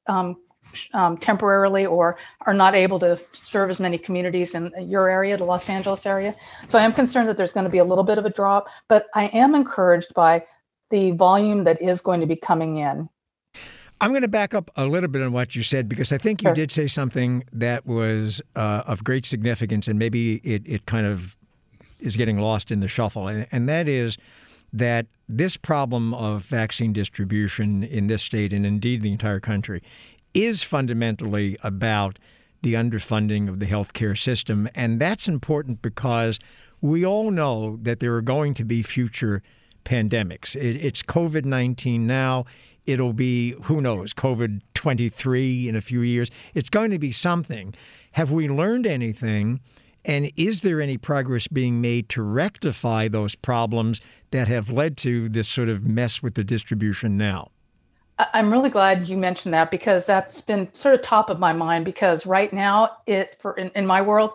um, 0.07 0.37
um, 0.93 1.17
temporarily 1.17 1.85
or 1.85 2.17
are 2.45 2.53
not 2.53 2.75
able 2.75 2.99
to 2.99 3.19
serve 3.33 3.69
as 3.69 3.79
many 3.79 3.97
communities 3.97 4.53
in 4.53 4.71
your 4.77 5.09
area, 5.09 5.37
the 5.37 5.43
Los 5.43 5.69
Angeles 5.69 6.05
area. 6.05 6.35
So 6.67 6.79
I 6.79 6.83
am 6.83 6.93
concerned 6.93 7.29
that 7.29 7.37
there's 7.37 7.53
going 7.53 7.65
to 7.65 7.69
be 7.69 7.79
a 7.79 7.83
little 7.83 8.03
bit 8.03 8.17
of 8.17 8.25
a 8.25 8.29
drop, 8.29 8.67
but 8.87 9.07
I 9.13 9.25
am 9.27 9.55
encouraged 9.55 10.13
by 10.13 10.45
the 10.89 11.11
volume 11.11 11.63
that 11.63 11.81
is 11.81 12.01
going 12.01 12.21
to 12.21 12.27
be 12.27 12.35
coming 12.35 12.77
in. 12.77 13.09
I'm 14.01 14.11
going 14.11 14.23
to 14.23 14.27
back 14.27 14.53
up 14.53 14.69
a 14.75 14.85
little 14.85 15.09
bit 15.09 15.21
on 15.21 15.31
what 15.31 15.55
you 15.55 15.63
said 15.63 15.87
because 15.87 16.11
I 16.11 16.17
think 16.17 16.41
you 16.41 16.49
sure. 16.49 16.53
did 16.53 16.71
say 16.71 16.87
something 16.87 17.45
that 17.53 17.85
was 17.85 18.41
uh, 18.55 18.83
of 18.85 19.03
great 19.03 19.25
significance 19.25 19.87
and 19.87 19.97
maybe 19.97 20.35
it, 20.43 20.63
it 20.65 20.85
kind 20.85 21.07
of 21.07 21.35
is 21.99 22.17
getting 22.17 22.37
lost 22.37 22.71
in 22.71 22.81
the 22.81 22.87
shuffle. 22.87 23.27
And, 23.27 23.47
and 23.51 23.69
that 23.69 23.87
is 23.87 24.17
that 24.73 25.07
this 25.29 25.55
problem 25.55 26.13
of 26.13 26.43
vaccine 26.43 26.91
distribution 26.91 27.83
in 27.83 28.07
this 28.07 28.21
state 28.21 28.51
and 28.51 28.65
indeed 28.65 29.01
the 29.01 29.11
entire 29.11 29.39
country 29.39 29.81
is 30.35 30.61
fundamentally 30.61 31.57
about 31.63 32.19
the 32.61 32.73
underfunding 32.73 33.47
of 33.47 33.59
the 33.59 33.65
healthcare 33.65 34.17
system. 34.17 34.67
And 34.75 34.99
that's 34.99 35.27
important 35.27 35.81
because 35.81 36.39
we 36.81 37.05
all 37.05 37.31
know 37.31 37.77
that 37.81 37.99
there 37.99 38.13
are 38.15 38.21
going 38.21 38.53
to 38.55 38.65
be 38.65 38.83
future 38.83 39.41
pandemics. 39.85 40.55
It, 40.55 40.75
it's 40.83 41.01
COVID 41.01 41.45
19 41.45 42.05
now. 42.05 42.45
It'll 42.85 43.13
be, 43.13 43.55
who 43.63 43.81
knows, 43.81 44.13
COVID 44.13 44.61
23 44.73 45.69
in 45.69 45.75
a 45.75 45.81
few 45.81 46.01
years. 46.01 46.29
It's 46.53 46.69
going 46.69 46.91
to 46.91 46.99
be 46.99 47.11
something. 47.11 47.73
Have 48.11 48.31
we 48.31 48.47
learned 48.47 48.85
anything? 48.85 49.59
And 50.03 50.31
is 50.35 50.61
there 50.61 50.81
any 50.81 50.97
progress 50.97 51.47
being 51.47 51.81
made 51.81 52.09
to 52.09 52.21
rectify 52.21 53.07
those 53.07 53.33
problems 53.33 54.01
that 54.29 54.47
have 54.47 54.69
led 54.69 54.97
to 54.97 55.29
this 55.29 55.47
sort 55.47 55.69
of 55.69 55.83
mess 55.83 56.21
with 56.21 56.35
the 56.35 56.43
distribution 56.43 57.17
now? 57.17 57.49
I'm 58.17 58.51
really 58.51 58.69
glad 58.69 59.09
you 59.09 59.17
mentioned 59.17 59.53
that 59.53 59.71
because 59.71 60.05
that's 60.05 60.39
been 60.39 60.73
sort 60.73 60.95
of 60.95 61.01
top 61.01 61.29
of 61.29 61.39
my 61.39 61.51
mind 61.51 61.83
because 61.83 62.25
right 62.25 62.51
now 62.53 62.97
it 63.05 63.35
for 63.39 63.53
in, 63.57 63.69
in 63.75 63.85
my 63.85 64.01
world 64.01 64.33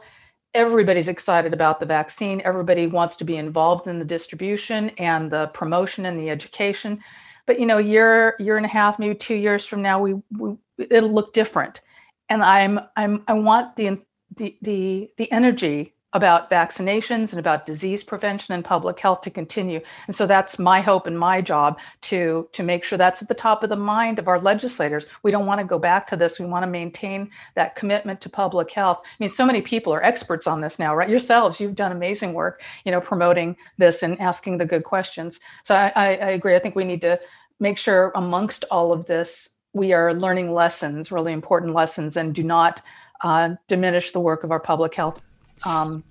everybody's 0.52 1.08
excited 1.08 1.54
about 1.54 1.78
the 1.80 1.86
vaccine. 1.86 2.42
Everybody 2.44 2.88
wants 2.88 3.16
to 3.16 3.24
be 3.24 3.36
involved 3.36 3.86
in 3.86 3.98
the 3.98 4.04
distribution 4.04 4.90
and 4.98 5.30
the 5.30 5.46
promotion 5.54 6.06
and 6.06 6.18
the 6.18 6.28
education. 6.28 7.00
But 7.46 7.58
you 7.58 7.66
know 7.66 7.78
year 7.78 8.36
year 8.38 8.56
and 8.56 8.66
a 8.66 8.68
half 8.68 8.98
maybe 8.98 9.14
2 9.14 9.34
years 9.34 9.64
from 9.64 9.80
now 9.80 10.00
we, 10.00 10.14
we 10.36 10.56
it'll 10.78 11.12
look 11.12 11.32
different. 11.32 11.80
And 12.28 12.42
I'm 12.42 12.80
I'm 12.96 13.24
I 13.28 13.32
want 13.34 13.76
the 13.76 13.98
the 14.36 14.58
the 14.60 15.10
the 15.16 15.32
energy 15.32 15.94
about 16.12 16.50
vaccinations 16.50 17.30
and 17.30 17.38
about 17.38 17.66
disease 17.66 18.02
prevention 18.02 18.52
and 18.52 18.64
public 18.64 18.98
health 18.98 19.20
to 19.22 19.30
continue. 19.30 19.80
And 20.08 20.16
so 20.16 20.26
that's 20.26 20.58
my 20.58 20.80
hope 20.80 21.06
and 21.06 21.18
my 21.18 21.40
job 21.40 21.78
to, 22.02 22.48
to 22.52 22.62
make 22.62 22.82
sure 22.82 22.98
that's 22.98 23.22
at 23.22 23.28
the 23.28 23.34
top 23.34 23.62
of 23.62 23.70
the 23.70 23.76
mind 23.76 24.18
of 24.18 24.26
our 24.26 24.40
legislators. 24.40 25.06
We 25.22 25.30
don't 25.30 25.46
want 25.46 25.60
to 25.60 25.66
go 25.66 25.78
back 25.78 26.08
to 26.08 26.16
this. 26.16 26.38
We 26.38 26.46
want 26.46 26.64
to 26.64 26.70
maintain 26.70 27.30
that 27.54 27.76
commitment 27.76 28.20
to 28.22 28.28
public 28.28 28.72
health. 28.72 28.98
I 29.04 29.08
mean, 29.20 29.30
so 29.30 29.46
many 29.46 29.62
people 29.62 29.94
are 29.94 30.02
experts 30.02 30.48
on 30.48 30.60
this 30.60 30.78
now, 30.80 30.96
right? 30.96 31.08
Yourselves, 31.08 31.60
you've 31.60 31.76
done 31.76 31.92
amazing 31.92 32.32
work, 32.32 32.62
you 32.84 32.90
know, 32.90 33.00
promoting 33.00 33.56
this 33.78 34.02
and 34.02 34.20
asking 34.20 34.58
the 34.58 34.66
good 34.66 34.82
questions. 34.82 35.38
So 35.64 35.76
I, 35.76 35.92
I, 35.94 36.06
I 36.06 36.30
agree. 36.30 36.56
I 36.56 36.58
think 36.58 36.74
we 36.74 36.84
need 36.84 37.02
to 37.02 37.20
make 37.60 37.78
sure 37.78 38.10
amongst 38.16 38.64
all 38.70 38.92
of 38.92 39.06
this, 39.06 39.50
we 39.74 39.92
are 39.92 40.12
learning 40.14 40.52
lessons, 40.52 41.12
really 41.12 41.32
important 41.32 41.72
lessons, 41.72 42.16
and 42.16 42.34
do 42.34 42.42
not 42.42 42.82
uh, 43.22 43.50
diminish 43.68 44.10
the 44.10 44.18
work 44.18 44.42
of 44.42 44.50
our 44.50 44.58
public 44.58 44.94
health 44.94 45.20
um, 45.66 46.04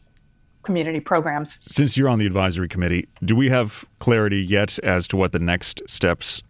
community 0.64 1.00
programs. 1.00 1.58
Since 1.62 1.98
you're 1.98 2.10
on 2.10 2.20
the 2.20 2.26
advisory 2.26 2.68
committee, 2.68 3.08
do 3.24 3.36
we 3.36 3.50
have 3.50 3.86
clarity 4.00 4.42
yet 4.42 4.80
as 4.80 5.08
to 5.10 5.18
what 5.18 5.32
the 5.32 5.40
next 5.40 5.82
steps 5.88 6.44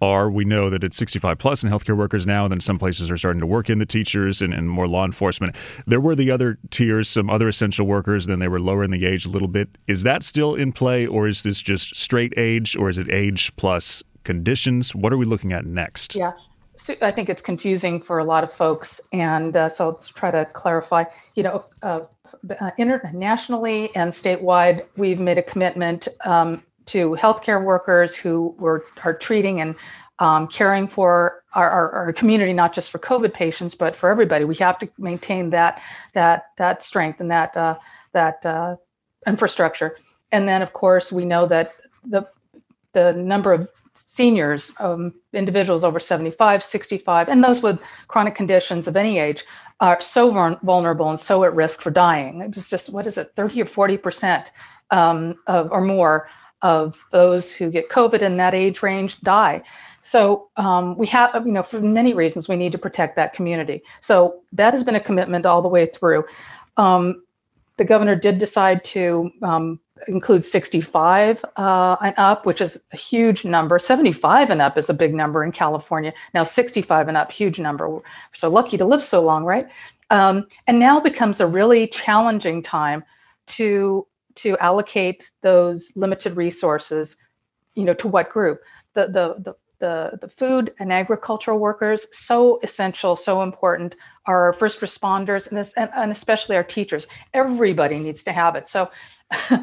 are. 0.00 0.30
We 0.30 0.44
know 0.44 0.70
that 0.70 0.82
it's 0.82 0.96
65 0.96 1.38
plus 1.38 1.62
in 1.62 1.70
healthcare 1.70 1.96
workers 1.96 2.26
now, 2.26 2.44
and 2.44 2.52
then 2.52 2.60
some 2.60 2.78
places 2.78 3.10
are 3.10 3.16
starting 3.16 3.40
to 3.40 3.46
work 3.46 3.68
in 3.68 3.78
the 3.78 3.86
teachers 3.86 4.40
and, 4.40 4.52
and 4.54 4.68
more 4.68 4.88
law 4.88 5.04
enforcement. 5.04 5.54
There 5.86 6.00
were 6.00 6.14
the 6.14 6.30
other 6.30 6.58
tiers, 6.70 7.08
some 7.08 7.28
other 7.28 7.48
essential 7.48 7.86
workers, 7.86 8.26
then 8.26 8.38
they 8.38 8.48
were 8.48 8.60
lower 8.60 8.82
in 8.84 8.90
the 8.90 9.04
age 9.04 9.26
a 9.26 9.30
little 9.30 9.48
bit. 9.48 9.68
Is 9.86 10.02
that 10.02 10.22
still 10.22 10.54
in 10.54 10.72
play, 10.72 11.06
or 11.06 11.28
is 11.28 11.42
this 11.42 11.60
just 11.60 11.96
straight 11.96 12.32
age, 12.36 12.76
or 12.76 12.88
is 12.88 12.98
it 12.98 13.10
age 13.10 13.54
plus 13.56 14.02
conditions? 14.24 14.94
What 14.94 15.12
are 15.12 15.16
we 15.16 15.26
looking 15.26 15.52
at 15.52 15.66
next? 15.66 16.14
Yeah. 16.14 16.32
So 16.76 16.94
I 17.02 17.10
think 17.10 17.28
it's 17.28 17.42
confusing 17.42 18.00
for 18.00 18.18
a 18.18 18.24
lot 18.24 18.42
of 18.42 18.50
folks, 18.50 19.00
and 19.12 19.54
uh, 19.54 19.68
so 19.68 19.90
let's 19.90 20.08
try 20.08 20.30
to 20.30 20.46
clarify. 20.54 21.04
You 21.34 21.42
know, 21.42 21.64
uh, 21.82 22.00
uh, 22.60 22.70
internationally 22.78 23.94
and 23.94 24.12
statewide, 24.12 24.84
we've 24.96 25.20
made 25.20 25.38
a 25.38 25.42
commitment 25.42 26.08
um, 26.24 26.62
to 26.86 27.16
healthcare 27.20 27.62
workers 27.62 28.16
who 28.16 28.54
were 28.58 28.84
are 29.04 29.14
treating 29.14 29.60
and 29.60 29.74
um, 30.18 30.46
caring 30.48 30.86
for 30.86 31.42
our, 31.54 31.70
our, 31.70 31.90
our, 31.92 32.12
community, 32.12 32.52
not 32.52 32.74
just 32.74 32.90
for 32.90 32.98
COVID 32.98 33.32
patients, 33.32 33.74
but 33.74 33.96
for 33.96 34.10
everybody. 34.10 34.44
We 34.44 34.54
have 34.56 34.78
to 34.80 34.88
maintain 34.98 35.50
that 35.50 35.80
that 36.14 36.46
that 36.58 36.82
strength 36.82 37.20
and 37.20 37.30
that 37.30 37.56
uh, 37.56 37.76
that 38.12 38.44
uh, 38.44 38.76
infrastructure. 39.26 39.96
And 40.32 40.46
then, 40.46 40.62
of 40.62 40.72
course, 40.72 41.10
we 41.10 41.24
know 41.24 41.46
that 41.46 41.74
the 42.04 42.28
the 42.92 43.12
number 43.12 43.52
of 43.52 43.68
seniors, 44.06 44.72
um, 44.78 45.14
individuals 45.32 45.84
over 45.84 46.00
75, 46.00 46.62
65, 46.62 47.28
and 47.28 47.42
those 47.42 47.62
with 47.62 47.78
chronic 48.08 48.34
conditions 48.34 48.88
of 48.88 48.96
any 48.96 49.18
age 49.18 49.44
are 49.80 50.00
so 50.00 50.30
vulnerable 50.62 51.08
and 51.08 51.18
so 51.18 51.42
at 51.44 51.54
risk 51.54 51.80
for 51.80 51.90
dying. 51.90 52.42
It 52.42 52.54
was 52.54 52.68
just, 52.68 52.90
what 52.90 53.06
is 53.06 53.16
it, 53.16 53.32
30 53.34 53.62
or 53.62 53.64
40% 53.64 54.48
um, 54.90 55.36
of, 55.46 55.72
or 55.72 55.80
more 55.80 56.28
of 56.62 56.98
those 57.12 57.52
who 57.52 57.70
get 57.70 57.88
COVID 57.88 58.20
in 58.20 58.36
that 58.36 58.54
age 58.54 58.82
range 58.82 59.18
die. 59.22 59.62
So 60.02 60.48
um, 60.56 60.96
we 60.98 61.06
have, 61.08 61.46
you 61.46 61.52
know, 61.52 61.62
for 61.62 61.80
many 61.80 62.12
reasons, 62.12 62.48
we 62.48 62.56
need 62.56 62.72
to 62.72 62.78
protect 62.78 63.16
that 63.16 63.32
community. 63.32 63.82
So 64.00 64.42
that 64.52 64.74
has 64.74 64.84
been 64.84 64.94
a 64.94 65.00
commitment 65.00 65.46
all 65.46 65.62
the 65.62 65.68
way 65.68 65.86
through. 65.86 66.24
Um, 66.76 67.22
the 67.78 67.84
governor 67.84 68.16
did 68.16 68.38
decide 68.38 68.84
to 68.86 69.30
um, 69.42 69.80
include 70.08 70.44
65 70.44 71.44
uh, 71.56 71.96
and 72.02 72.14
up, 72.16 72.46
which 72.46 72.60
is 72.60 72.80
a 72.92 72.96
huge 72.96 73.44
number. 73.44 73.78
75 73.78 74.50
and 74.50 74.60
up 74.60 74.76
is 74.78 74.88
a 74.88 74.94
big 74.94 75.14
number 75.14 75.44
in 75.44 75.52
California. 75.52 76.12
Now 76.34 76.42
65 76.42 77.08
and 77.08 77.16
up, 77.16 77.30
huge 77.30 77.58
number. 77.58 77.88
We're 77.88 78.02
so 78.34 78.48
lucky 78.48 78.76
to 78.76 78.84
live 78.84 79.02
so 79.02 79.22
long, 79.22 79.44
right? 79.44 79.68
Um, 80.10 80.46
and 80.66 80.78
now 80.78 81.00
becomes 81.00 81.40
a 81.40 81.46
really 81.46 81.86
challenging 81.86 82.62
time 82.62 83.04
to 83.48 84.06
to 84.36 84.56
allocate 84.58 85.30
those 85.42 85.92
limited 85.96 86.36
resources, 86.36 87.16
you 87.74 87.84
know, 87.84 87.94
to 87.94 88.08
what 88.08 88.30
group? 88.30 88.60
The 88.94 89.06
the 89.06 89.34
the 89.38 89.54
the, 89.80 90.18
the 90.20 90.28
food 90.28 90.72
and 90.78 90.92
agricultural 90.92 91.58
workers 91.58 92.06
so 92.12 92.60
essential 92.62 93.16
so 93.16 93.42
important 93.42 93.96
our 94.26 94.52
first 94.52 94.80
responders 94.80 95.48
and, 95.48 95.58
this, 95.58 95.72
and, 95.76 95.90
and 95.96 96.12
especially 96.12 96.54
our 96.54 96.62
teachers. 96.62 97.08
Everybody 97.34 97.98
needs 97.98 98.22
to 98.24 98.32
have 98.32 98.54
it. 98.54 98.68
So 98.68 98.90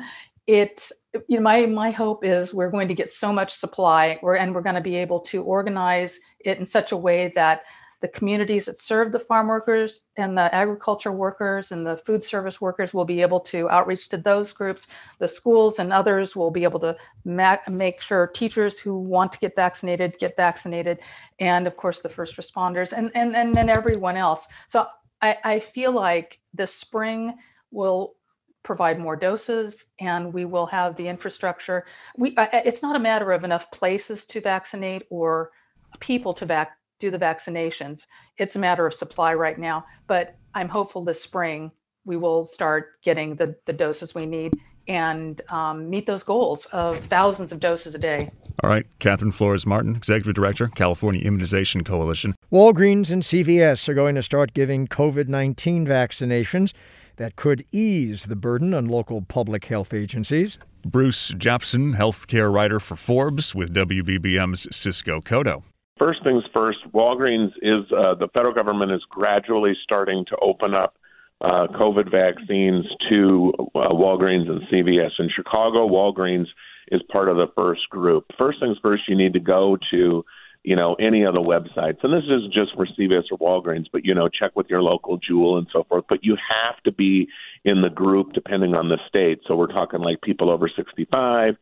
it 0.47 0.91
you 1.27 1.37
know 1.37 1.43
my 1.43 1.65
my 1.65 1.91
hope 1.91 2.23
is 2.23 2.53
we're 2.53 2.69
going 2.69 2.87
to 2.87 2.93
get 2.93 3.11
so 3.11 3.33
much 3.33 3.53
supply 3.53 4.19
we're, 4.21 4.35
and 4.35 4.53
we're 4.53 4.61
going 4.61 4.75
to 4.75 4.81
be 4.81 4.95
able 4.95 5.19
to 5.19 5.43
organize 5.43 6.19
it 6.39 6.57
in 6.57 6.65
such 6.65 6.91
a 6.91 6.97
way 6.97 7.31
that 7.35 7.63
the 7.99 8.07
communities 8.07 8.65
that 8.65 8.79
serve 8.79 9.11
the 9.11 9.19
farm 9.19 9.47
workers 9.47 10.01
and 10.17 10.37
the 10.37 10.53
agriculture 10.53 11.11
workers 11.11 11.71
and 11.71 11.85
the 11.85 11.97
food 11.97 12.23
service 12.23 12.61
workers 12.61 12.93
will 12.93 13.05
be 13.05 13.21
able 13.21 13.39
to 13.39 13.69
outreach 13.69 14.09
to 14.09 14.17
those 14.17 14.53
groups 14.53 14.87
the 15.19 15.27
schools 15.27 15.79
and 15.79 15.91
others 15.91 16.35
will 16.35 16.51
be 16.51 16.63
able 16.63 16.79
to 16.79 16.95
ma- 17.25 17.57
make 17.69 17.99
sure 18.01 18.27
teachers 18.27 18.79
who 18.79 18.99
want 18.99 19.31
to 19.31 19.39
get 19.39 19.55
vaccinated 19.55 20.15
get 20.19 20.35
vaccinated 20.35 20.99
and 21.39 21.65
of 21.65 21.75
course 21.75 22.01
the 22.01 22.09
first 22.09 22.37
responders 22.37 22.91
and 22.91 23.11
and 23.15 23.35
and 23.35 23.55
then 23.55 23.69
everyone 23.69 24.15
else 24.15 24.47
so 24.67 24.87
I, 25.21 25.37
I 25.43 25.59
feel 25.59 25.91
like 25.91 26.39
this 26.53 26.73
spring 26.73 27.37
will 27.71 28.15
provide 28.63 28.99
more 28.99 29.15
doses 29.15 29.85
and 29.99 30.33
we 30.33 30.45
will 30.45 30.65
have 30.65 30.95
the 30.97 31.07
infrastructure. 31.07 31.85
We, 32.17 32.35
it's 32.37 32.81
not 32.81 32.95
a 32.95 32.99
matter 32.99 33.31
of 33.31 33.43
enough 33.43 33.71
places 33.71 34.25
to 34.25 34.41
vaccinate 34.41 35.03
or 35.09 35.51
people 35.99 36.33
to 36.35 36.45
vac- 36.45 36.76
do 36.99 37.11
the 37.11 37.19
vaccinations. 37.19 38.05
It's 38.37 38.55
a 38.55 38.59
matter 38.59 38.85
of 38.85 38.93
supply 38.93 39.33
right 39.33 39.57
now. 39.57 39.85
But 40.07 40.35
I'm 40.53 40.69
hopeful 40.69 41.03
this 41.03 41.21
spring 41.21 41.71
we 42.05 42.17
will 42.17 42.45
start 42.45 43.01
getting 43.03 43.35
the, 43.35 43.55
the 43.65 43.73
doses 43.73 44.15
we 44.15 44.25
need 44.25 44.53
and 44.87 45.41
um, 45.49 45.89
meet 45.89 46.07
those 46.07 46.23
goals 46.23 46.65
of 46.67 46.97
thousands 47.07 47.51
of 47.51 47.59
doses 47.59 47.93
a 47.93 47.99
day. 47.99 48.31
All 48.63 48.69
right. 48.69 48.87
Catherine 48.99 49.31
Flores 49.31 49.65
Martin, 49.65 49.95
Executive 49.95 50.33
Director, 50.33 50.67
California 50.69 51.21
Immunization 51.21 51.83
Coalition. 51.83 52.33
Walgreens 52.51 53.11
and 53.11 53.21
CVS 53.21 53.87
are 53.89 53.93
going 53.93 54.15
to 54.15 54.23
start 54.23 54.53
giving 54.53 54.87
COVID 54.87 55.27
19 55.27 55.85
vaccinations 55.85 56.73
that 57.17 57.35
could 57.35 57.65
ease 57.71 58.25
the 58.25 58.35
burden 58.35 58.73
on 58.73 58.85
local 58.85 59.21
public 59.21 59.65
health 59.65 59.93
agencies. 59.93 60.57
Bruce 60.85 61.31
Japsen, 61.31 61.97
healthcare 61.97 62.51
writer 62.51 62.79
for 62.79 62.95
Forbes 62.95 63.53
with 63.53 63.73
WBBM's 63.73 64.73
Cisco 64.75 65.19
Cotto. 65.19 65.63
First 65.99 66.23
things 66.23 66.43
first, 66.53 66.79
Walgreens 66.93 67.51
is 67.61 67.91
uh, 67.91 68.15
the 68.15 68.27
federal 68.33 68.53
government 68.53 68.91
is 68.91 69.01
gradually 69.09 69.73
starting 69.83 70.25
to 70.29 70.37
open 70.41 70.73
up 70.73 70.95
uh, 71.41 71.67
COVID 71.75 72.11
vaccines 72.11 72.85
to 73.09 73.53
uh, 73.75 73.89
Walgreens 73.89 74.49
and 74.49 74.61
CVS 74.71 75.11
in 75.19 75.29
Chicago. 75.35 75.87
Walgreens 75.87 76.47
is 76.91 77.01
part 77.11 77.29
of 77.29 77.37
the 77.37 77.47
first 77.55 77.89
group. 77.89 78.25
First 78.37 78.59
things 78.59 78.77
first, 78.81 79.03
you 79.07 79.15
need 79.15 79.33
to 79.33 79.39
go 79.39 79.77
to 79.91 80.23
you 80.67 80.75
know, 80.75 80.95
any 80.95 81.23
of 81.23 81.33
the 81.33 81.39
websites. 81.39 82.03
And 82.03 82.11
this 82.11 82.25
is 82.25 82.53
just 82.53 82.75
for 82.75 82.85
CVS 82.85 83.23
or 83.31 83.37
Walgreens, 83.37 83.85
but, 83.89 84.03
you 84.03 84.13
know, 84.13 84.27
check 84.27 84.53
with 84.53 84.67
your 84.69 84.81
local 84.81 85.17
Jewel 85.17 85.57
and 85.57 85.65
so 85.71 85.85
forth. 85.87 86.03
But 86.09 86.25
you 86.25 86.35
have 86.35 86.83
to 86.83 86.91
be 86.91 87.29
in 87.63 87.81
the 87.81 87.89
group 87.89 88.33
depending 88.33 88.73
on 88.73 88.89
the 88.89 88.97
state. 89.07 89.39
So 89.47 89.55
we're 89.55 89.67
talking 89.67 90.01
like 90.01 90.21
people 90.21 90.49
over 90.49 90.69
65, 90.69 91.55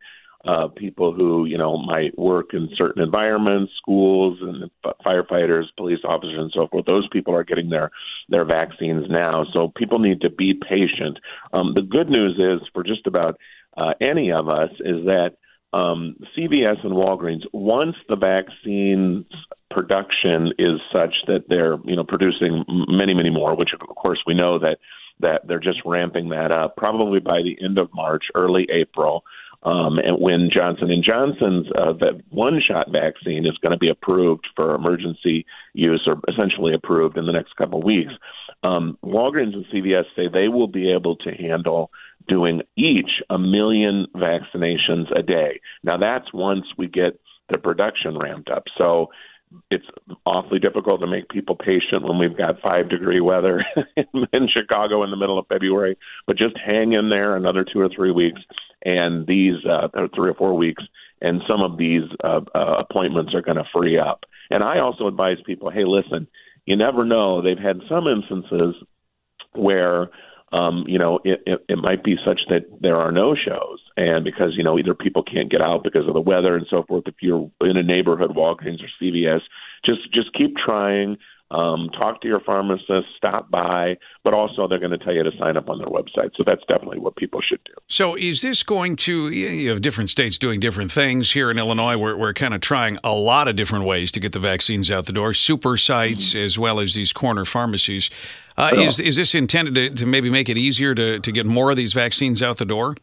uh, 0.46 0.68
people 0.68 1.12
who, 1.12 1.44
you 1.46 1.58
know, 1.58 1.76
might 1.76 2.16
work 2.18 2.50
in 2.52 2.68
certain 2.76 3.02
environments, 3.02 3.72
schools 3.76 4.38
and 4.40 4.70
firefighters, 5.04 5.64
police 5.76 6.00
officers 6.04 6.38
and 6.38 6.52
so 6.54 6.68
forth. 6.68 6.86
Those 6.86 7.08
people 7.12 7.34
are 7.34 7.44
getting 7.44 7.70
their, 7.70 7.90
their 8.28 8.44
vaccines 8.44 9.06
now. 9.08 9.44
So 9.52 9.72
people 9.76 9.98
need 9.98 10.20
to 10.20 10.30
be 10.30 10.54
patient. 10.54 11.18
Um, 11.52 11.72
the 11.74 11.82
good 11.82 12.08
news 12.08 12.38
is 12.38 12.66
for 12.72 12.82
just 12.82 13.06
about 13.06 13.38
uh, 13.76 13.92
any 14.00 14.30
of 14.32 14.48
us 14.48 14.70
is 14.80 15.04
that 15.06 15.32
um, 15.72 16.16
CVS 16.36 16.84
and 16.84 16.94
Walgreens, 16.94 17.42
once 17.52 17.96
the 18.08 18.16
vaccines 18.16 19.26
production 19.70 20.52
is 20.58 20.80
such 20.92 21.14
that 21.26 21.44
they're 21.48 21.76
you 21.84 21.96
know 21.96 22.04
producing 22.04 22.64
many 22.88 23.12
many 23.12 23.30
more, 23.30 23.54
which 23.54 23.70
of 23.74 23.80
course 23.94 24.22
we 24.26 24.32
know 24.32 24.58
that 24.58 24.78
that 25.20 25.46
they're 25.46 25.58
just 25.58 25.80
ramping 25.84 26.28
that 26.30 26.52
up, 26.52 26.76
probably 26.76 27.20
by 27.20 27.42
the 27.42 27.56
end 27.62 27.78
of 27.78 27.88
March, 27.94 28.24
early 28.34 28.66
April. 28.72 29.24
Um, 29.66 29.98
and 29.98 30.20
when 30.20 30.48
Johnson 30.54 30.92
and 30.92 31.02
Johnson's 31.02 31.66
uh, 31.76 31.92
that 31.94 32.22
one-shot 32.30 32.92
vaccine 32.92 33.44
is 33.44 33.58
going 33.58 33.72
to 33.72 33.78
be 33.78 33.90
approved 33.90 34.46
for 34.54 34.76
emergency 34.76 35.44
use, 35.74 36.06
or 36.06 36.20
essentially 36.28 36.72
approved 36.72 37.18
in 37.18 37.26
the 37.26 37.32
next 37.32 37.56
couple 37.56 37.80
of 37.80 37.84
weeks, 37.84 38.12
um, 38.62 38.96
Walgreens 39.04 39.54
and 39.54 39.66
CVS 39.66 40.04
say 40.14 40.28
they 40.32 40.46
will 40.46 40.68
be 40.68 40.92
able 40.92 41.16
to 41.16 41.32
handle 41.32 41.90
doing 42.28 42.62
each 42.76 43.10
a 43.28 43.38
million 43.38 44.06
vaccinations 44.14 45.10
a 45.18 45.22
day. 45.22 45.60
Now, 45.82 45.96
that's 45.96 46.32
once 46.32 46.66
we 46.78 46.86
get 46.86 47.18
the 47.48 47.58
production 47.58 48.16
ramped 48.16 48.50
up. 48.50 48.64
So 48.78 49.08
it's 49.70 49.86
awfully 50.24 50.58
difficult 50.58 51.00
to 51.00 51.06
make 51.06 51.28
people 51.28 51.56
patient 51.56 52.02
when 52.02 52.18
we've 52.18 52.36
got 52.36 52.60
five 52.60 52.88
degree 52.88 53.20
weather 53.20 53.64
in 54.32 54.48
Chicago 54.48 55.02
in 55.02 55.10
the 55.10 55.16
middle 55.16 55.38
of 55.38 55.46
February. 55.46 55.96
But 56.26 56.38
just 56.38 56.56
hang 56.64 56.92
in 56.92 57.10
there 57.10 57.36
another 57.36 57.64
two 57.64 57.80
or 57.80 57.88
three 57.88 58.10
weeks, 58.10 58.40
and 58.84 59.26
these 59.26 59.64
uh, 59.64 59.88
three 60.14 60.30
or 60.30 60.34
four 60.34 60.54
weeks, 60.54 60.82
and 61.20 61.42
some 61.48 61.62
of 61.62 61.78
these 61.78 62.02
uh, 62.22 62.40
uh, 62.54 62.76
appointments 62.78 63.34
are 63.34 63.42
going 63.42 63.56
to 63.56 63.64
free 63.72 63.98
up. 63.98 64.24
And 64.50 64.62
I 64.62 64.80
also 64.80 65.06
advise 65.06 65.38
people, 65.44 65.70
hey, 65.70 65.84
listen, 65.84 66.28
you 66.66 66.76
never 66.76 67.04
know. 67.04 67.42
They've 67.42 67.58
had 67.58 67.80
some 67.88 68.06
instances 68.06 68.74
where 69.54 70.10
um, 70.56 70.84
you 70.86 70.98
know, 70.98 71.18
it, 71.24 71.42
it, 71.46 71.64
it 71.68 71.78
might 71.78 72.02
be 72.02 72.16
such 72.24 72.40
that 72.48 72.62
there 72.80 72.96
are 72.96 73.12
no 73.12 73.34
shows, 73.34 73.78
and 73.96 74.24
because 74.24 74.52
you 74.56 74.64
know 74.64 74.78
either 74.78 74.94
people 74.94 75.22
can't 75.22 75.50
get 75.50 75.60
out 75.60 75.84
because 75.84 76.08
of 76.08 76.14
the 76.14 76.20
weather 76.20 76.56
and 76.56 76.66
so 76.70 76.82
forth. 76.82 77.04
If 77.06 77.16
you're 77.20 77.50
in 77.60 77.76
a 77.76 77.82
neighborhood 77.82 78.30
Walgreens 78.30 78.82
or 78.82 78.88
CVS, 79.00 79.40
just 79.84 80.12
just 80.12 80.32
keep 80.32 80.56
trying. 80.56 81.18
Um, 81.52 81.90
talk 81.90 82.20
to 82.22 82.28
your 82.28 82.40
pharmacist, 82.40 83.06
stop 83.16 83.48
by, 83.50 83.98
but 84.24 84.34
also 84.34 84.66
they're 84.66 84.80
going 84.80 84.90
to 84.90 84.98
tell 84.98 85.14
you 85.14 85.22
to 85.22 85.30
sign 85.38 85.56
up 85.56 85.68
on 85.68 85.78
their 85.78 85.86
website. 85.86 86.30
So 86.36 86.42
that's 86.44 86.62
definitely 86.68 86.98
what 86.98 87.14
people 87.14 87.40
should 87.40 87.62
do. 87.64 87.72
So 87.86 88.16
is 88.16 88.42
this 88.42 88.64
going 88.64 88.96
to, 88.96 89.28
you 89.30 89.72
know, 89.72 89.78
different 89.78 90.10
states 90.10 90.38
doing 90.38 90.58
different 90.58 90.90
things? 90.90 91.30
Here 91.30 91.48
in 91.48 91.58
Illinois, 91.58 91.96
we're, 91.96 92.16
we're 92.16 92.32
kind 92.34 92.52
of 92.52 92.60
trying 92.60 92.98
a 93.04 93.14
lot 93.14 93.46
of 93.46 93.54
different 93.54 93.84
ways 93.84 94.10
to 94.12 94.20
get 94.20 94.32
the 94.32 94.40
vaccines 94.40 94.90
out 94.90 95.06
the 95.06 95.12
door, 95.12 95.32
super 95.32 95.76
sites 95.76 96.30
mm-hmm. 96.30 96.44
as 96.44 96.58
well 96.58 96.80
as 96.80 96.94
these 96.94 97.12
corner 97.12 97.44
pharmacies. 97.44 98.10
Uh, 98.56 98.70
is, 98.74 98.98
is 98.98 99.14
this 99.14 99.32
intended 99.32 99.74
to, 99.74 99.90
to 99.90 100.06
maybe 100.06 100.30
make 100.30 100.48
it 100.48 100.58
easier 100.58 100.96
to, 100.96 101.20
to 101.20 101.30
get 101.30 101.46
more 101.46 101.70
of 101.70 101.76
these 101.76 101.92
vaccines 101.92 102.42
out 102.42 102.58
the 102.58 102.64
door? 102.64 102.96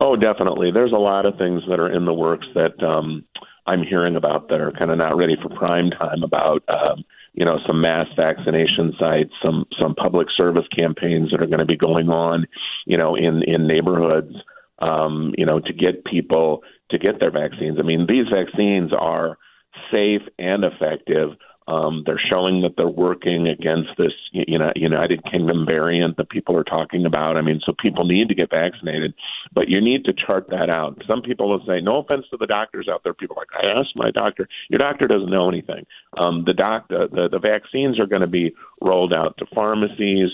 Oh, 0.00 0.16
definitely. 0.16 0.70
There's 0.72 0.92
a 0.92 0.96
lot 0.96 1.26
of 1.26 1.36
things 1.36 1.62
that 1.68 1.78
are 1.78 1.92
in 1.92 2.06
the 2.06 2.14
works 2.14 2.46
that 2.54 2.82
um, 2.82 3.24
I'm 3.66 3.82
hearing 3.82 4.16
about 4.16 4.48
that 4.48 4.60
are 4.60 4.72
kind 4.72 4.90
of 4.90 4.98
not 4.98 5.16
ready 5.16 5.36
for 5.40 5.48
prime 5.50 5.90
time 5.90 6.22
about 6.22 6.62
um, 6.68 7.04
you 7.34 7.44
know 7.44 7.58
some 7.66 7.80
mass 7.80 8.06
vaccination 8.16 8.94
sites, 8.98 9.32
some 9.44 9.66
some 9.80 9.94
public 9.94 10.28
service 10.36 10.66
campaigns 10.74 11.30
that 11.30 11.42
are 11.42 11.46
going 11.46 11.58
to 11.58 11.64
be 11.64 11.76
going 11.76 12.08
on, 12.08 12.46
you 12.86 12.96
know, 12.96 13.14
in 13.16 13.42
in 13.42 13.66
neighborhoods, 13.66 14.34
um, 14.80 15.34
you 15.36 15.44
know, 15.44 15.60
to 15.60 15.72
get 15.72 16.04
people 16.04 16.62
to 16.90 16.98
get 16.98 17.20
their 17.20 17.32
vaccines. 17.32 17.78
I 17.78 17.82
mean, 17.82 18.06
these 18.08 18.26
vaccines 18.32 18.92
are 18.92 19.36
safe 19.90 20.22
and 20.38 20.64
effective. 20.64 21.30
Um, 21.66 22.02
they're 22.04 22.20
showing 22.30 22.60
that 22.60 22.76
they're 22.76 22.86
working 22.86 23.48
against 23.48 23.90
this 23.96 24.12
you 24.32 24.58
know, 24.58 24.70
United 24.76 25.24
Kingdom 25.30 25.64
variant 25.64 26.18
that 26.18 26.28
people 26.28 26.56
are 26.56 26.64
talking 26.64 27.06
about. 27.06 27.38
I 27.38 27.40
mean, 27.40 27.60
so 27.64 27.72
people 27.80 28.04
need 28.04 28.28
to 28.28 28.34
get 28.34 28.50
vaccinated, 28.50 29.14
but 29.54 29.68
you 29.68 29.80
need 29.80 30.04
to 30.04 30.12
chart 30.12 30.48
that 30.50 30.68
out. 30.68 31.02
Some 31.06 31.22
people 31.22 31.48
will 31.48 31.64
say, 31.66 31.80
no 31.80 31.98
offense 31.98 32.26
to 32.30 32.36
the 32.36 32.46
doctors 32.46 32.86
out 32.90 33.02
there. 33.02 33.14
People 33.14 33.36
are 33.36 33.40
like, 33.40 33.64
I 33.64 33.80
asked 33.80 33.96
my 33.96 34.10
doctor. 34.10 34.46
Your 34.68 34.78
doctor 34.78 35.06
doesn't 35.06 35.30
know 35.30 35.48
anything. 35.48 35.86
Um, 36.18 36.44
the 36.44 36.52
doc, 36.52 36.88
the, 36.88 37.08
the, 37.10 37.28
the 37.30 37.38
vaccines 37.38 37.98
are 37.98 38.06
going 38.06 38.20
to 38.20 38.26
be 38.26 38.54
rolled 38.82 39.14
out 39.14 39.36
to 39.38 39.46
pharmacies, 39.54 40.28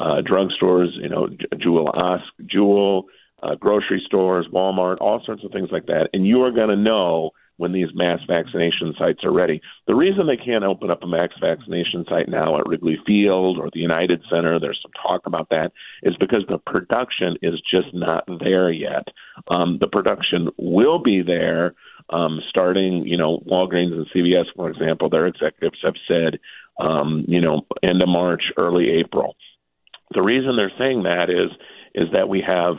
uh, 0.00 0.20
drugstores, 0.28 0.88
you 1.00 1.08
know, 1.08 1.28
Jewel, 1.60 1.92
Osc, 1.94 2.22
Jewel, 2.46 3.06
uh, 3.42 3.54
grocery 3.56 4.02
stores, 4.06 4.46
Walmart, 4.52 4.98
all 5.00 5.22
sorts 5.24 5.44
of 5.44 5.52
things 5.52 5.68
like 5.72 5.86
that, 5.86 6.08
and 6.12 6.26
you 6.26 6.42
are 6.42 6.52
going 6.52 6.68
to 6.68 6.76
know 6.76 7.30
when 7.62 7.70
these 7.72 7.94
mass 7.94 8.18
vaccination 8.26 8.92
sites 8.98 9.22
are 9.22 9.30
ready. 9.30 9.62
The 9.86 9.94
reason 9.94 10.26
they 10.26 10.36
can't 10.36 10.64
open 10.64 10.90
up 10.90 11.04
a 11.04 11.06
mass 11.06 11.28
vaccination 11.40 12.04
site 12.08 12.28
now 12.28 12.58
at 12.58 12.66
Wrigley 12.66 12.98
Field 13.06 13.56
or 13.56 13.70
the 13.72 13.78
United 13.78 14.20
Center, 14.28 14.58
there's 14.58 14.80
some 14.82 14.90
talk 15.00 15.26
about 15.26 15.48
that, 15.50 15.70
is 16.02 16.16
because 16.18 16.42
the 16.48 16.58
production 16.58 17.36
is 17.40 17.62
just 17.70 17.94
not 17.94 18.24
there 18.40 18.72
yet. 18.72 19.06
Um, 19.46 19.78
the 19.80 19.86
production 19.86 20.48
will 20.58 20.98
be 20.98 21.22
there 21.22 21.74
um, 22.10 22.40
starting, 22.50 23.06
you 23.06 23.16
know, 23.16 23.38
Walgreens 23.48 23.92
and 23.92 24.08
CVS, 24.12 24.46
for 24.56 24.68
example, 24.68 25.08
their 25.08 25.28
executives 25.28 25.78
have 25.84 25.94
said, 26.08 26.40
um, 26.80 27.24
you 27.28 27.40
know, 27.40 27.64
end 27.84 28.02
of 28.02 28.08
March, 28.08 28.42
early 28.56 28.90
April. 28.90 29.36
The 30.14 30.22
reason 30.22 30.56
they're 30.56 30.72
saying 30.76 31.04
that 31.04 31.30
is 31.30 31.56
is 31.94 32.08
that 32.12 32.28
we 32.28 32.42
have 32.44 32.78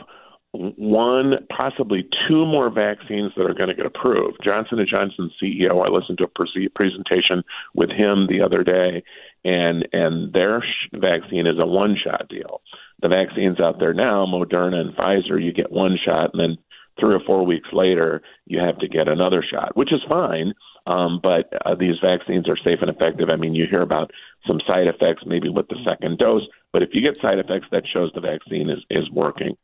one, 0.54 1.34
possibly 1.54 2.08
two 2.28 2.46
more 2.46 2.70
vaccines 2.70 3.32
that 3.36 3.44
are 3.44 3.54
going 3.54 3.68
to 3.68 3.74
get 3.74 3.86
approved. 3.86 4.38
Johnson 4.42 4.78
and 4.78 4.88
Johnson 4.88 5.30
CEO, 5.42 5.84
I 5.84 5.90
listened 5.90 6.18
to 6.18 6.24
a 6.24 6.28
pre- 6.28 6.68
presentation 6.68 7.42
with 7.74 7.90
him 7.90 8.28
the 8.28 8.40
other 8.40 8.62
day, 8.62 9.02
and 9.44 9.88
and 9.92 10.32
their 10.32 10.62
vaccine 10.92 11.46
is 11.46 11.58
a 11.58 11.66
one-shot 11.66 12.28
deal. 12.28 12.62
The 13.02 13.08
vaccines 13.08 13.58
out 13.58 13.80
there 13.80 13.94
now, 13.94 14.26
Moderna 14.26 14.76
and 14.76 14.96
Pfizer, 14.96 15.42
you 15.42 15.52
get 15.52 15.72
one 15.72 15.98
shot, 16.02 16.30
and 16.32 16.40
then 16.40 16.58
three 17.00 17.14
or 17.14 17.20
four 17.26 17.44
weeks 17.44 17.68
later, 17.72 18.22
you 18.46 18.60
have 18.60 18.78
to 18.78 18.88
get 18.88 19.08
another 19.08 19.42
shot, 19.42 19.76
which 19.76 19.92
is 19.92 20.00
fine. 20.08 20.54
Um, 20.86 21.18
but 21.22 21.52
uh, 21.64 21.74
these 21.74 21.96
vaccines 22.00 22.48
are 22.48 22.58
safe 22.58 22.78
and 22.82 22.90
effective. 22.90 23.30
I 23.30 23.36
mean, 23.36 23.54
you 23.54 23.66
hear 23.68 23.82
about 23.82 24.10
some 24.46 24.60
side 24.66 24.86
effects 24.86 25.24
maybe 25.26 25.48
with 25.48 25.66
the 25.68 25.78
second 25.84 26.18
dose, 26.18 26.42
but 26.72 26.82
if 26.82 26.90
you 26.92 27.00
get 27.00 27.20
side 27.20 27.38
effects, 27.38 27.66
that 27.72 27.84
shows 27.90 28.12
the 28.14 28.20
vaccine 28.20 28.68
is, 28.68 28.84
is 28.90 29.10
working. 29.10 29.56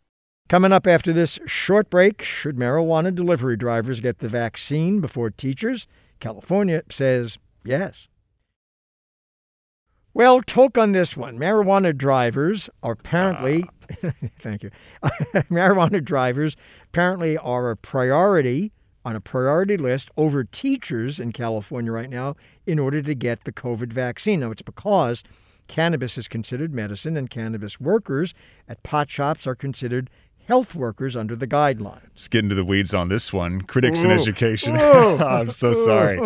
Coming 0.51 0.73
up 0.73 0.89
after 0.89 1.13
this 1.13 1.39
short 1.47 1.91
break, 1.91 2.23
should 2.25 2.57
marijuana 2.57 3.15
delivery 3.15 3.57
drivers 3.57 4.01
get 4.01 4.19
the 4.19 4.29
vaccine 4.29 5.01
before 5.01 5.31
teachers? 5.31 5.87
California 6.19 6.83
says 6.91 7.39
yes. 7.65 8.09
Well, 10.13 10.43
talk 10.43 10.77
on 10.77 10.91
this 10.91 11.17
one. 11.17 11.39
Marijuana 11.39 11.97
drivers 11.97 12.69
are 12.83 12.95
apparently, 12.95 13.63
uh. 14.03 14.11
thank 14.43 14.65
you. 14.65 14.73
marijuana 15.53 16.03
drivers 16.03 16.57
apparently 16.87 17.39
are 17.39 17.71
a 17.71 17.77
priority 17.77 18.73
on 19.05 19.15
a 19.15 19.21
priority 19.21 19.77
list 19.77 20.11
over 20.17 20.43
teachers 20.43 21.21
in 21.21 21.31
California 21.31 21.93
right 21.93 22.11
now 22.11 22.35
in 22.67 22.81
order 22.81 23.01
to 23.03 23.15
get 23.15 23.45
the 23.45 23.53
COVID 23.53 23.93
vaccine. 23.93 24.41
Now, 24.41 24.51
it's 24.51 24.63
because 24.63 25.23
cannabis 25.69 26.19
is 26.19 26.27
considered 26.27 26.75
medicine 26.75 27.17
and 27.17 27.31
cannabis 27.31 27.79
workers 27.79 28.35
at 28.69 28.83
pot 28.83 29.09
shops 29.09 29.47
are 29.47 29.55
considered 29.55 30.11
health 30.51 30.75
workers 30.75 31.15
under 31.15 31.37
the 31.37 31.47
guidelines. 31.47 32.03
Let's 32.11 32.27
get 32.27 32.43
into 32.43 32.57
the 32.57 32.65
weeds 32.65 32.93
on 32.93 33.09
this 33.09 33.33
one. 33.33 33.61
Critics 33.61 34.03
in 34.03 34.11
education. 34.11 34.77
I'm 34.81 35.53
so 35.53 35.73
sorry. 35.73 36.19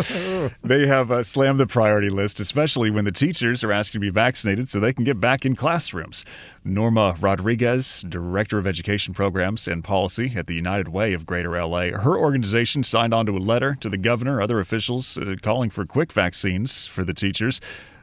they 0.65 0.87
have 0.87 1.11
uh, 1.11 1.23
slammed 1.23 1.61
the 1.61 1.67
priority 1.67 2.09
list, 2.09 2.41
especially 2.41 2.91
when 2.91 3.05
the 3.05 3.13
teachers 3.13 3.63
are 3.63 3.71
asked 3.71 3.93
to 3.93 3.99
be 3.99 4.09
vaccinated 4.09 4.71
so 4.71 4.81
they 4.81 4.95
can 4.95 5.05
get 5.05 5.21
back 5.21 5.45
in 5.45 5.55
classrooms. 5.55 6.25
Norma 6.65 7.19
Rodriguez, 7.21 8.03
Director 8.09 8.57
of 8.57 8.67
Education 8.67 9.13
Programs 9.13 9.69
and 9.69 9.85
Policy 9.85 10.33
at 10.35 10.47
the 10.47 10.55
United 10.55 10.89
Way 10.89 11.13
of 11.13 11.27
Greater 11.27 11.63
LA, 11.63 11.91
her 11.91 12.17
organization 12.17 12.83
signed 12.83 13.13
onto 13.13 13.37
a 13.37 13.39
letter 13.39 13.77
to 13.79 13.91
the 13.91 13.99
governor, 13.99 14.41
other 14.41 14.59
officials, 14.59 15.19
uh, 15.19 15.35
calling 15.43 15.69
for 15.69 15.85
quick 15.85 16.11
vaccines 16.11 16.87
for 16.87 17.05
the 17.05 17.13
teachers. 17.13 17.61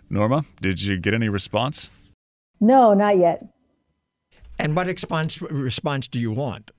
Norma, 0.07 0.45
did 0.61 0.83
you 0.83 0.99
get 0.99 1.15
any 1.15 1.29
response? 1.29 1.89
No, 2.59 2.93
not 2.93 3.17
yet. 3.17 3.43
And 4.61 4.75
what 4.75 4.85
response 4.85 5.41
response 5.41 6.07
do 6.07 6.19
you 6.19 6.31
want? 6.31 6.69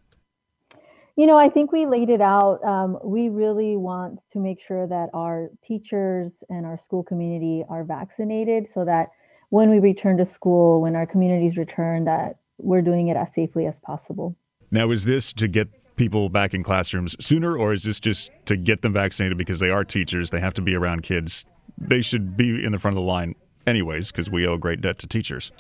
You 1.17 1.27
know, 1.27 1.37
I 1.37 1.49
think 1.49 1.73
we 1.73 1.85
laid 1.85 2.11
it 2.11 2.21
out. 2.21 2.63
Um, 2.65 2.97
we 3.03 3.29
really 3.29 3.77
want 3.77 4.21
to 4.33 4.39
make 4.39 4.59
sure 4.67 4.87
that 4.87 5.11
our 5.13 5.49
teachers 5.67 6.31
and 6.49 6.65
our 6.65 6.79
school 6.83 7.03
community 7.03 7.65
are 7.69 7.83
vaccinated 7.83 8.69
so 8.73 8.85
that 8.85 9.11
when 9.51 9.69
we 9.69 9.81
return 9.81 10.17
to 10.19 10.25
school, 10.25 10.81
when 10.81 10.95
our 10.95 11.07
communities 11.07 11.57
return, 11.57 12.05
that 12.05 12.37
we're 12.57 12.83
doing 12.83 13.09
it 13.09 13.17
as 13.17 13.27
safely 13.35 13.67
as 13.67 13.75
possible. 13.83 14.37
Now, 14.71 14.93
is 14.93 15.05
this 15.05 15.33
to 15.35 15.49
get 15.49 15.69
people 15.97 16.29
back 16.29 16.55
in 16.55 16.63
classrooms 16.63 17.17
sooner, 17.19 17.59
or 17.59 17.73
is 17.73 17.83
this 17.83 17.99
just 17.99 18.31
to 18.47 18.57
get 18.57 18.83
them 18.83 18.93
vaccinated 18.93 19.37
because 19.37 19.59
they 19.59 19.71
are 19.71 19.85
teachers? 19.85 20.31
They 20.31 20.41
have 20.41 20.55
to 20.55 20.63
be 20.63 20.77
around 20.77 21.03
kids. 21.03 21.47
They 21.77 22.01
should 22.01 22.37
be 22.37 22.65
in 22.65 22.71
the 22.71 22.79
front 22.79 22.97
of 22.97 23.03
the 23.03 23.07
line 23.07 23.35
anyways 23.67 24.13
because 24.13 24.31
we 24.31 24.47
owe 24.47 24.55
a 24.55 24.59
great 24.59 24.81
debt 24.81 25.01
to 25.01 25.09
teachers. 25.09 25.51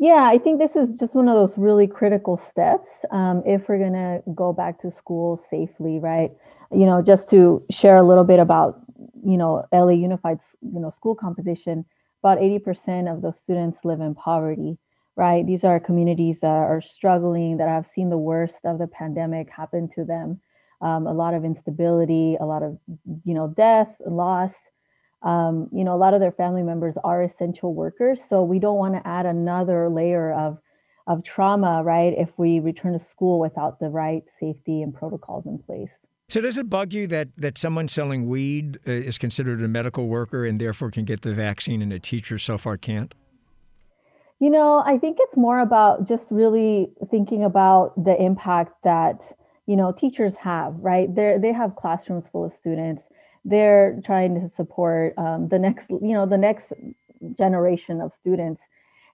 Yeah, 0.00 0.24
I 0.26 0.38
think 0.38 0.58
this 0.58 0.76
is 0.76 0.98
just 0.98 1.14
one 1.14 1.28
of 1.28 1.34
those 1.36 1.58
really 1.58 1.86
critical 1.86 2.38
steps 2.50 2.88
um, 3.12 3.42
if 3.46 3.68
we're 3.68 3.78
going 3.78 3.92
to 3.92 4.22
go 4.34 4.52
back 4.52 4.80
to 4.82 4.90
school 4.90 5.44
safely, 5.50 5.98
right? 6.00 6.32
You 6.72 6.86
know, 6.86 7.02
just 7.02 7.28
to 7.30 7.62
share 7.70 7.98
a 7.98 8.02
little 8.02 8.24
bit 8.24 8.40
about, 8.40 8.80
you 9.24 9.36
know, 9.36 9.66
LA 9.74 9.90
Unified, 9.90 10.38
you 10.62 10.80
know, 10.80 10.90
school 10.96 11.14
composition, 11.14 11.84
about 12.24 12.38
80% 12.38 13.12
of 13.12 13.20
those 13.20 13.38
students 13.40 13.78
live 13.84 14.00
in 14.00 14.14
poverty, 14.14 14.78
right? 15.16 15.46
These 15.46 15.64
are 15.64 15.78
communities 15.78 16.38
that 16.40 16.48
are 16.48 16.80
struggling, 16.80 17.58
that 17.58 17.68
have 17.68 17.86
seen 17.94 18.08
the 18.08 18.18
worst 18.18 18.56
of 18.64 18.78
the 18.78 18.86
pandemic 18.88 19.50
happen 19.50 19.90
to 19.96 20.04
them. 20.04 20.40
Um, 20.80 21.06
a 21.06 21.12
lot 21.12 21.34
of 21.34 21.44
instability, 21.44 22.38
a 22.40 22.46
lot 22.46 22.62
of, 22.62 22.78
you 23.24 23.34
know, 23.34 23.48
death, 23.54 23.94
loss, 24.06 24.52
um, 25.22 25.68
you 25.72 25.84
know, 25.84 25.94
a 25.94 25.98
lot 25.98 26.14
of 26.14 26.20
their 26.20 26.32
family 26.32 26.62
members 26.62 26.94
are 27.04 27.22
essential 27.22 27.74
workers. 27.74 28.18
So 28.28 28.42
we 28.42 28.58
don't 28.58 28.78
want 28.78 28.94
to 28.94 29.06
add 29.06 29.26
another 29.26 29.88
layer 29.88 30.32
of 30.32 30.58
of 31.06 31.24
trauma, 31.24 31.82
right? 31.82 32.14
If 32.16 32.28
we 32.36 32.60
return 32.60 32.92
to 32.92 33.04
school 33.04 33.40
without 33.40 33.80
the 33.80 33.88
right 33.88 34.22
safety 34.38 34.82
and 34.82 34.94
protocols 34.94 35.44
in 35.46 35.58
place. 35.58 35.90
So 36.28 36.40
does 36.40 36.58
it 36.58 36.70
bug 36.70 36.92
you 36.92 37.06
that 37.08 37.28
that 37.36 37.58
someone 37.58 37.88
selling 37.88 38.28
weed 38.28 38.78
uh, 38.86 38.92
is 38.92 39.18
considered 39.18 39.62
a 39.62 39.68
medical 39.68 40.06
worker 40.06 40.44
and 40.44 40.60
therefore 40.60 40.90
can 40.90 41.04
get 41.04 41.22
the 41.22 41.34
vaccine 41.34 41.82
and 41.82 41.92
a 41.92 41.98
teacher 41.98 42.38
so 42.38 42.56
far 42.56 42.76
can't? 42.76 43.12
You 44.38 44.48
know, 44.48 44.82
I 44.86 44.96
think 44.96 45.18
it's 45.20 45.36
more 45.36 45.58
about 45.58 46.08
just 46.08 46.24
really 46.30 46.92
thinking 47.10 47.44
about 47.44 47.92
the 48.02 48.16
impact 48.22 48.72
that 48.84 49.20
you 49.66 49.76
know 49.76 49.92
teachers 49.92 50.34
have, 50.36 50.76
right? 50.78 51.14
They 51.14 51.36
they 51.38 51.52
have 51.52 51.76
classrooms 51.76 52.24
full 52.30 52.44
of 52.44 52.54
students 52.54 53.02
they're 53.44 54.00
trying 54.04 54.34
to 54.34 54.50
support 54.56 55.14
um, 55.16 55.48
the 55.48 55.58
next 55.58 55.88
you 55.90 56.12
know 56.12 56.26
the 56.26 56.38
next 56.38 56.72
generation 57.38 58.00
of 58.00 58.12
students 58.20 58.62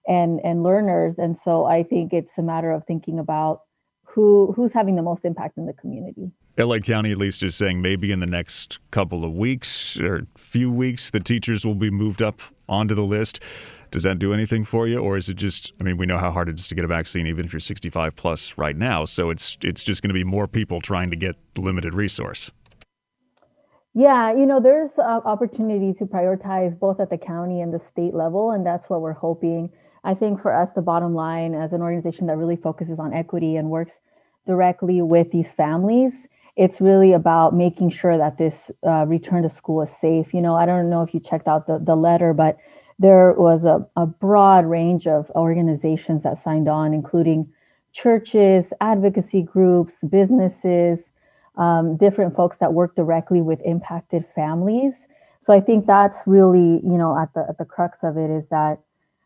and 0.07 0.39
and 0.43 0.63
learners 0.63 1.15
and 1.17 1.37
so 1.43 1.65
i 1.65 1.83
think 1.83 2.13
it's 2.13 2.31
a 2.37 2.41
matter 2.41 2.71
of 2.71 2.83
thinking 2.85 3.19
about 3.19 3.61
who 4.03 4.53
who's 4.55 4.71
having 4.73 4.95
the 4.95 5.01
most 5.01 5.23
impact 5.25 5.57
in 5.57 5.65
the 5.65 5.73
community 5.73 6.31
LA 6.57 6.79
County 6.79 7.11
at 7.11 7.17
least 7.17 7.43
is 7.43 7.55
saying 7.55 7.83
maybe 7.83 8.11
in 8.11 8.19
the 8.19 8.25
next 8.25 8.79
couple 8.89 9.23
of 9.23 9.31
weeks 9.31 9.99
or 9.99 10.25
few 10.35 10.71
weeks 10.71 11.11
the 11.11 11.19
teachers 11.19 11.63
will 11.63 11.75
be 11.75 11.91
moved 11.91 12.21
up 12.21 12.41
onto 12.67 12.95
the 12.95 13.03
list. 13.03 13.39
Does 13.91 14.03
that 14.03 14.17
do 14.17 14.33
anything 14.33 14.65
for 14.65 14.87
you 14.87 14.97
or 14.97 15.17
is 15.17 15.29
it 15.29 15.35
just 15.35 15.71
I 15.79 15.83
mean 15.83 15.97
we 15.97 16.07
know 16.07 16.17
how 16.17 16.31
hard 16.31 16.49
it 16.49 16.59
is 16.59 16.67
to 16.69 16.75
get 16.75 16.83
a 16.83 16.87
vaccine 16.87 17.27
even 17.27 17.45
if 17.45 17.53
you're 17.53 17.59
65 17.59 18.15
plus 18.15 18.57
right 18.57 18.75
now 18.75 19.05
so 19.05 19.29
it's 19.29 19.57
it's 19.63 19.83
just 19.83 20.01
going 20.01 20.09
to 20.09 20.15
be 20.15 20.23
more 20.23 20.47
people 20.47 20.81
trying 20.81 21.11
to 21.11 21.15
get 21.15 21.35
the 21.53 21.61
limited 21.61 21.93
resource. 21.93 22.51
Yeah, 23.97 24.31
you 24.31 24.45
know, 24.45 24.59
there's 24.59 24.91
uh, 24.99 25.21
opportunity 25.25 25.91
to 25.95 26.05
prioritize 26.05 26.77
both 26.77 26.99
at 26.99 27.09
the 27.09 27.17
county 27.17 27.61
and 27.61 27.73
the 27.73 27.79
state 27.79 28.13
level, 28.13 28.51
and 28.51 28.63
that's 28.63 28.87
what 28.91 29.01
we're 29.01 29.13
hoping. 29.13 29.71
I 30.03 30.13
think 30.13 30.39
for 30.39 30.53
us, 30.53 30.69
the 30.75 30.83
bottom 30.83 31.15
line 31.15 31.55
as 31.55 31.73
an 31.73 31.81
organization 31.81 32.27
that 32.27 32.37
really 32.37 32.57
focuses 32.57 32.99
on 32.99 33.11
equity 33.11 33.55
and 33.55 33.71
works 33.71 33.95
directly 34.45 35.01
with 35.01 35.31
these 35.31 35.51
families, 35.51 36.13
it's 36.55 36.79
really 36.79 37.13
about 37.13 37.55
making 37.55 37.89
sure 37.89 38.19
that 38.19 38.37
this 38.37 38.69
uh, 38.85 39.07
return 39.07 39.41
to 39.41 39.49
school 39.49 39.81
is 39.81 39.89
safe. 39.99 40.31
You 40.31 40.41
know, 40.41 40.53
I 40.53 40.67
don't 40.67 40.91
know 40.91 41.01
if 41.01 41.15
you 41.15 41.19
checked 41.19 41.47
out 41.47 41.65
the, 41.65 41.79
the 41.79 41.95
letter, 41.95 42.35
but 42.35 42.57
there 42.99 43.33
was 43.33 43.63
a, 43.63 43.83
a 43.95 44.05
broad 44.05 44.67
range 44.67 45.07
of 45.07 45.27
organizations 45.31 46.21
that 46.21 46.43
signed 46.43 46.67
on, 46.67 46.93
including 46.93 47.51
churches, 47.93 48.67
advocacy 48.79 49.41
groups, 49.41 49.95
businesses, 50.07 50.99
um, 51.57 51.97
different 51.97 52.35
folks 52.35 52.57
that 52.59 52.73
work 52.73 52.95
directly 52.95 53.41
with 53.41 53.59
impacted 53.65 54.25
families. 54.35 54.93
So 55.43 55.53
I 55.53 55.61
think 55.61 55.85
that's 55.85 56.19
really, 56.25 56.81
you 56.83 56.97
know, 56.97 57.17
at 57.17 57.33
the 57.33 57.45
at 57.49 57.57
the 57.57 57.65
crux 57.65 57.99
of 58.03 58.17
it 58.17 58.29
is 58.29 58.43
that 58.49 58.79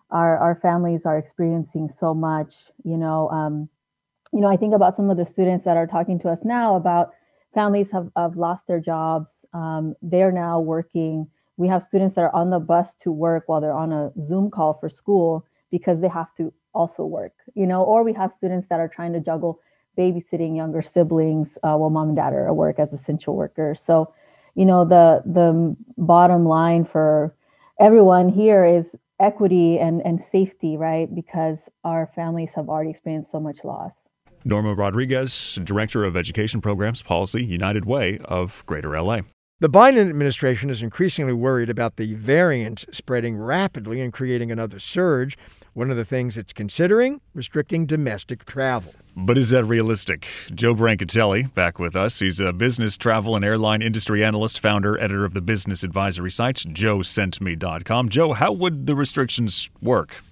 our 0.09 0.37
our 0.37 0.55
families 0.61 1.05
are 1.05 1.17
experiencing 1.17 1.89
so 1.99 2.13
much. 2.13 2.55
You 2.83 2.97
know, 2.97 3.29
um, 3.29 3.69
you 4.31 4.39
know, 4.39 4.47
I 4.47 4.57
think 4.57 4.73
about 4.73 4.95
some 4.95 5.09
of 5.09 5.17
the 5.17 5.25
students 5.25 5.65
that 5.65 5.77
are 5.77 5.87
talking 5.87 6.19
to 6.19 6.29
us 6.29 6.39
now 6.43 6.75
about 6.75 7.11
families 7.53 7.87
have, 7.91 8.09
have 8.15 8.37
lost 8.37 8.65
their 8.67 8.79
jobs. 8.79 9.31
Um, 9.53 9.95
they're 10.01 10.31
now 10.31 10.59
working. 10.59 11.27
We 11.57 11.67
have 11.67 11.83
students 11.83 12.15
that 12.15 12.21
are 12.21 12.35
on 12.35 12.49
the 12.49 12.59
bus 12.59 12.87
to 13.03 13.11
work 13.11 13.43
while 13.47 13.59
they're 13.59 13.73
on 13.73 13.91
a 13.91 14.11
Zoom 14.27 14.49
call 14.49 14.77
for 14.79 14.89
school 14.89 15.45
because 15.69 15.99
they 16.01 16.07
have 16.07 16.33
to 16.37 16.53
also 16.73 17.03
work, 17.03 17.33
you 17.55 17.65
know, 17.65 17.83
or 17.83 18.03
we 18.03 18.13
have 18.13 18.31
students 18.37 18.67
that 18.69 18.79
are 18.79 18.87
trying 18.87 19.13
to 19.13 19.19
juggle 19.19 19.59
babysitting 19.97 20.55
younger 20.55 20.81
siblings 20.81 21.47
uh, 21.63 21.75
while 21.75 21.89
mom 21.89 22.09
and 22.09 22.17
dad 22.17 22.33
are 22.33 22.47
at 22.47 22.55
work 22.55 22.79
as 22.79 22.91
essential 22.93 23.35
workers. 23.35 23.81
So, 23.85 24.13
you 24.55 24.65
know, 24.65 24.85
the 24.85 25.21
the 25.25 25.75
bottom 25.97 26.45
line 26.45 26.85
for 26.85 27.33
everyone 27.79 28.29
here 28.29 28.65
is 28.65 28.87
equity 29.19 29.77
and, 29.77 30.01
and 30.01 30.23
safety, 30.31 30.77
right? 30.77 31.13
Because 31.13 31.57
our 31.83 32.11
families 32.15 32.49
have 32.55 32.69
already 32.69 32.89
experienced 32.89 33.31
so 33.31 33.39
much 33.39 33.57
loss. 33.63 33.91
Norma 34.43 34.73
Rodriguez, 34.73 35.59
Director 35.63 36.03
of 36.03 36.17
Education 36.17 36.61
Programs 36.61 37.01
Policy, 37.01 37.43
United 37.43 37.85
Way 37.85 38.19
of 38.25 38.63
Greater 38.65 38.99
LA. 38.99 39.21
The 39.59 39.69
Biden 39.69 40.09
administration 40.09 40.71
is 40.71 40.81
increasingly 40.81 41.33
worried 41.33 41.69
about 41.69 41.97
the 41.97 42.15
variant 42.15 42.85
spreading 42.91 43.37
rapidly 43.37 44.01
and 44.01 44.11
creating 44.11 44.51
another 44.51 44.79
surge. 44.79 45.37
One 45.73 45.91
of 45.91 45.97
the 45.97 46.05
things 46.05 46.35
it's 46.35 46.51
considering 46.51 47.21
restricting 47.35 47.85
domestic 47.85 48.45
travel. 48.45 48.95
But 49.15 49.37
is 49.37 49.49
that 49.49 49.65
realistic? 49.65 50.27
Joe 50.53 50.73
Brancatelli 50.73 51.53
back 51.53 51.79
with 51.79 51.95
us. 51.95 52.19
He's 52.19 52.39
a 52.39 52.53
business, 52.53 52.97
travel, 52.97 53.35
and 53.35 53.43
airline 53.43 53.81
industry 53.81 54.23
analyst, 54.23 54.59
founder, 54.59 54.97
editor 54.99 55.25
of 55.25 55.33
the 55.33 55.41
business 55.41 55.83
advisory 55.83 56.31
sites, 56.31 56.63
joesentme.com. 56.65 58.09
Joe, 58.09 58.33
how 58.33 58.51
would 58.53 58.87
the 58.87 58.95
restrictions 58.95 59.69
work? 59.81 60.23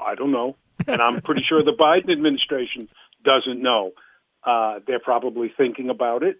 I 0.00 0.14
don't 0.14 0.32
know. 0.32 0.56
And 0.86 1.00
I'm 1.00 1.20
pretty 1.20 1.44
sure 1.48 1.62
the 1.62 1.72
Biden 1.78 2.10
administration 2.10 2.88
doesn't 3.24 3.62
know. 3.62 3.92
Uh, 4.42 4.80
they're 4.86 5.00
probably 5.00 5.52
thinking 5.56 5.90
about 5.90 6.22
it, 6.22 6.36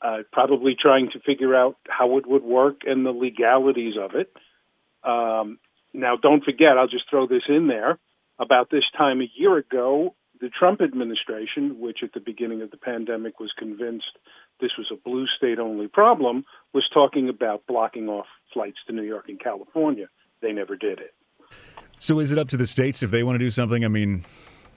uh, 0.00 0.18
probably 0.32 0.76
trying 0.80 1.10
to 1.12 1.20
figure 1.20 1.54
out 1.54 1.76
how 1.88 2.18
it 2.18 2.26
would 2.26 2.44
work 2.44 2.82
and 2.86 3.04
the 3.04 3.10
legalities 3.10 3.94
of 4.00 4.12
it. 4.14 4.32
Um, 5.02 5.58
now, 5.94 6.16
don't 6.16 6.44
forget, 6.44 6.78
I'll 6.78 6.88
just 6.88 7.08
throw 7.10 7.26
this 7.26 7.42
in 7.48 7.68
there. 7.68 7.98
About 8.38 8.70
this 8.70 8.84
time 8.96 9.20
a 9.20 9.30
year 9.36 9.56
ago, 9.58 10.14
the 10.42 10.50
Trump 10.50 10.82
administration, 10.82 11.78
which 11.78 11.98
at 12.02 12.12
the 12.14 12.20
beginning 12.20 12.62
of 12.62 12.72
the 12.72 12.76
pandemic 12.76 13.38
was 13.38 13.52
convinced 13.56 14.18
this 14.60 14.72
was 14.76 14.88
a 14.92 14.96
blue 14.96 15.24
state 15.36 15.60
only 15.60 15.86
problem, 15.86 16.44
was 16.74 16.84
talking 16.92 17.28
about 17.28 17.62
blocking 17.68 18.08
off 18.08 18.26
flights 18.52 18.78
to 18.88 18.92
New 18.92 19.04
York 19.04 19.28
and 19.28 19.40
California. 19.40 20.06
They 20.42 20.50
never 20.50 20.74
did 20.74 20.98
it. 20.98 21.14
So, 21.96 22.18
is 22.18 22.32
it 22.32 22.38
up 22.38 22.48
to 22.48 22.56
the 22.56 22.66
states 22.66 23.04
if 23.04 23.12
they 23.12 23.22
want 23.22 23.36
to 23.36 23.38
do 23.38 23.50
something? 23.50 23.84
I 23.84 23.88
mean, 23.88 24.24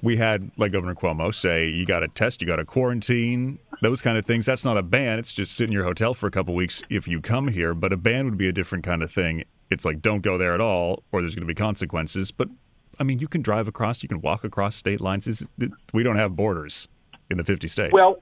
we 0.04 0.18
had 0.18 0.52
like 0.56 0.72
Governor 0.72 0.94
Cuomo 0.94 1.34
say 1.34 1.68
you 1.68 1.84
got 1.84 2.02
to 2.02 2.10
test, 2.10 2.44
you 2.44 2.48
got 2.48 2.58
to 2.58 2.66
quarantine, 2.66 3.58
those 3.82 4.04
kind 4.04 4.20
of 4.20 4.26
things. 4.26 4.46
That's 4.46 4.66
not 4.66 4.78
a 4.78 4.84
ban. 4.84 5.18
It's 5.18 5.34
just 5.34 5.56
sit 5.56 5.66
in 5.66 5.72
your 5.72 5.86
hotel 5.86 6.14
for 6.14 6.28
a 6.28 6.32
couple 6.32 6.54
weeks 6.54 6.84
if 6.92 7.08
you 7.08 7.22
come 7.22 7.48
here. 7.48 7.74
But 7.74 7.92
a 7.92 7.98
ban 7.98 8.26
would 8.26 8.38
be 8.38 8.48
a 8.48 8.52
different 8.52 8.84
kind 8.84 9.02
of 9.02 9.12
thing. 9.12 9.44
It's 9.72 9.84
like 9.84 10.04
don't 10.04 10.22
go 10.22 10.38
there 10.38 10.54
at 10.54 10.62
all, 10.62 11.02
or 11.12 11.22
there's 11.22 11.34
going 11.34 11.48
to 11.48 11.52
be 11.52 11.56
consequences. 11.56 12.30
But 12.30 12.50
I 13.00 13.04
mean, 13.04 13.20
you 13.20 13.28
can 13.28 13.42
drive 13.42 13.68
across, 13.68 14.04
you 14.04 14.10
can 14.10 14.22
walk 14.22 14.44
across 14.44 14.76
state 14.76 15.02
lines. 15.02 15.28
It's, 15.28 15.46
we 15.94 16.04
don't 16.04 16.18
have 16.18 16.36
borders 16.36 16.88
in 17.30 17.38
the 17.38 17.44
50 17.44 17.68
states. 17.68 17.94
Well, 17.94 18.22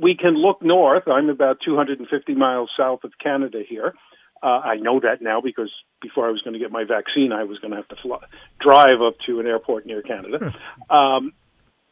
we 0.00 0.16
can 0.16 0.34
look 0.34 0.62
north. 0.62 1.08
I'm 1.08 1.28
about 1.28 1.58
250 1.64 2.34
miles 2.34 2.70
south 2.76 3.04
of 3.04 3.12
Canada 3.22 3.62
here. 3.66 3.94
Uh, 4.42 4.60
I 4.64 4.76
know 4.76 4.98
that 5.00 5.22
now 5.22 5.40
because 5.40 5.70
before 6.00 6.26
I 6.26 6.30
was 6.30 6.42
going 6.42 6.54
to 6.54 6.58
get 6.58 6.72
my 6.72 6.84
vaccine, 6.84 7.32
I 7.32 7.44
was 7.44 7.58
going 7.60 7.70
to 7.70 7.76
have 7.76 7.88
to 7.88 7.96
fly, 8.02 8.18
drive 8.60 9.00
up 9.00 9.14
to 9.26 9.38
an 9.38 9.46
airport 9.46 9.86
near 9.86 10.02
Canada. 10.02 10.52
um, 10.90 11.32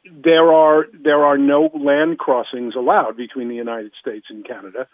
there 0.05 0.53
are 0.53 0.87
there 0.93 1.25
are 1.25 1.39
no 1.39 1.71
land 1.75 2.19
crossings 2.19 2.75
allowed 2.75 3.17
between 3.17 3.49
the 3.49 3.55
United 3.55 3.93
States 4.01 4.27
and 4.31 4.45
Canada. 4.45 4.89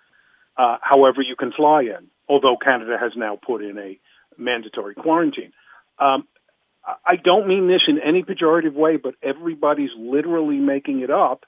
Uh, 0.56 0.76
however, 0.82 1.22
you 1.22 1.36
can 1.36 1.52
fly 1.52 1.82
in, 1.82 2.08
although 2.28 2.56
Canada 2.62 2.96
has 3.00 3.12
now 3.16 3.38
put 3.40 3.62
in 3.62 3.78
a 3.78 3.98
mandatory 4.36 4.94
quarantine. 4.94 5.52
Um, 5.98 6.26
I 6.86 7.16
don't 7.16 7.48
mean 7.48 7.66
this 7.66 7.82
in 7.88 7.98
any 7.98 8.22
pejorative 8.22 8.74
way, 8.74 8.96
but 8.96 9.14
everybody's 9.22 9.90
literally 9.98 10.58
making 10.58 11.00
it 11.00 11.10
up. 11.10 11.44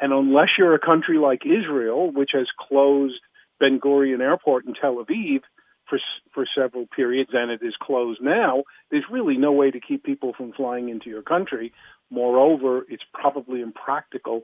And 0.00 0.12
unless 0.12 0.48
you're 0.56 0.74
a 0.74 0.78
country 0.78 1.18
like 1.18 1.42
Israel, 1.44 2.10
which 2.10 2.30
has 2.32 2.46
closed 2.68 3.20
Ben 3.58 3.78
Gurion 3.78 4.20
Airport 4.20 4.64
in 4.64 4.74
Tel 4.74 4.96
Aviv 4.96 5.40
for 5.88 5.98
for 6.32 6.46
several 6.56 6.86
periods, 6.86 7.30
and 7.34 7.50
it 7.50 7.60
is 7.62 7.74
closed 7.82 8.22
now. 8.22 8.62
There's 8.90 9.04
really 9.10 9.36
no 9.36 9.52
way 9.52 9.70
to 9.70 9.80
keep 9.80 10.02
people 10.02 10.32
from 10.36 10.52
flying 10.52 10.88
into 10.88 11.10
your 11.10 11.22
country. 11.22 11.72
Moreover, 12.10 12.86
it's 12.88 13.02
probably 13.12 13.60
impractical 13.60 14.42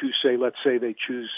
to 0.00 0.08
say, 0.22 0.36
let's 0.36 0.56
say 0.64 0.78
they 0.78 0.94
choose 1.06 1.30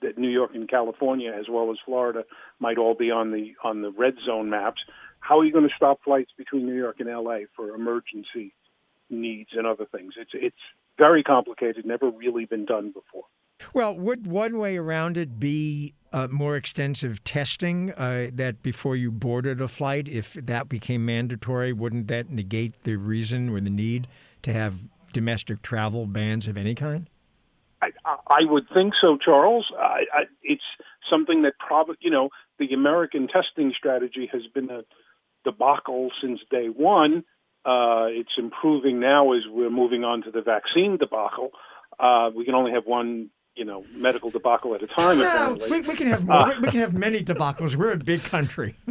that 0.00 0.18
New 0.18 0.28
York 0.28 0.52
and 0.54 0.68
California, 0.68 1.32
as 1.32 1.46
well 1.48 1.70
as 1.70 1.78
Florida, 1.84 2.24
might 2.58 2.78
all 2.78 2.94
be 2.94 3.10
on 3.10 3.32
the 3.32 3.54
on 3.62 3.82
the 3.82 3.90
red 3.90 4.14
zone 4.24 4.48
maps. 4.48 4.80
How 5.22 5.38
are 5.38 5.44
you 5.44 5.52
going 5.52 5.68
to 5.68 5.74
stop 5.74 6.00
flights 6.04 6.32
between 6.36 6.66
New 6.66 6.74
York 6.74 6.96
and 6.98 7.08
LA 7.08 7.46
for 7.54 7.74
emergency 7.74 8.52
needs 9.08 9.50
and 9.54 9.66
other 9.66 9.86
things? 9.86 10.14
It's 10.18 10.32
it's 10.34 10.56
very 10.98 11.22
complicated, 11.22 11.86
never 11.86 12.10
really 12.10 12.44
been 12.44 12.64
done 12.64 12.88
before. 12.92 13.24
Well, 13.72 13.96
would 13.96 14.26
one 14.26 14.58
way 14.58 14.76
around 14.76 15.16
it 15.16 15.38
be 15.38 15.94
uh, 16.12 16.26
more 16.30 16.56
extensive 16.56 17.22
testing 17.22 17.92
uh, 17.92 18.30
that 18.34 18.62
before 18.62 18.96
you 18.96 19.12
boarded 19.12 19.60
a 19.60 19.68
flight? 19.68 20.08
If 20.08 20.34
that 20.34 20.68
became 20.68 21.06
mandatory, 21.06 21.72
wouldn't 21.72 22.08
that 22.08 22.28
negate 22.28 22.82
the 22.82 22.96
reason 22.96 23.48
or 23.48 23.60
the 23.60 23.70
need 23.70 24.08
to 24.42 24.52
have 24.52 24.88
domestic 25.12 25.62
travel 25.62 26.06
bans 26.06 26.48
of 26.48 26.56
any 26.56 26.74
kind? 26.74 27.08
I, 27.80 27.90
I 28.04 28.40
would 28.42 28.64
think 28.74 28.94
so, 29.00 29.16
Charles. 29.16 29.66
I, 29.78 30.04
I, 30.12 30.22
it's 30.42 30.62
something 31.08 31.42
that 31.42 31.54
probably, 31.64 31.96
you 32.00 32.10
know, 32.10 32.30
the 32.58 32.72
American 32.74 33.28
testing 33.28 33.72
strategy 33.76 34.28
has 34.32 34.42
been 34.52 34.70
a 34.70 34.82
debacle 35.44 36.10
since 36.20 36.40
day 36.50 36.66
one. 36.66 37.24
Uh, 37.64 38.06
it's 38.10 38.32
improving 38.38 38.98
now 38.98 39.32
as 39.32 39.42
we're 39.48 39.70
moving 39.70 40.02
on 40.02 40.22
to 40.22 40.30
the 40.30 40.42
vaccine 40.42 40.96
debacle. 40.98 41.50
Uh, 41.98 42.30
we 42.34 42.44
can 42.44 42.54
only 42.54 42.72
have 42.72 42.86
one 42.86 43.30
you 43.54 43.64
know 43.64 43.84
medical 43.94 44.30
debacle 44.30 44.74
at 44.74 44.82
a 44.82 44.86
time. 44.86 45.20
Yeah, 45.20 45.52
we, 45.52 45.80
we, 45.82 45.94
can 45.94 46.06
have 46.08 46.26
more, 46.26 46.54
we 46.60 46.68
can 46.68 46.80
have 46.80 46.94
many 46.94 47.22
debacles. 47.24 47.76
We're 47.76 47.92
a 47.92 47.96
big 47.96 48.22
country. 48.22 48.76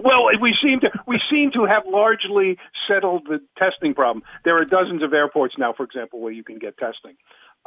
well, 0.00 0.26
we 0.40 0.54
seem 0.62 0.80
to 0.80 0.90
we 1.06 1.20
seem 1.30 1.50
to 1.52 1.64
have 1.64 1.84
largely 1.86 2.58
settled 2.88 3.26
the 3.28 3.40
testing 3.58 3.94
problem. 3.94 4.24
There 4.44 4.56
are 4.58 4.64
dozens 4.64 5.02
of 5.02 5.12
airports 5.12 5.54
now, 5.58 5.72
for 5.72 5.84
example, 5.84 6.20
where 6.20 6.32
you 6.32 6.44
can 6.44 6.58
get 6.58 6.76
testing. 6.78 7.16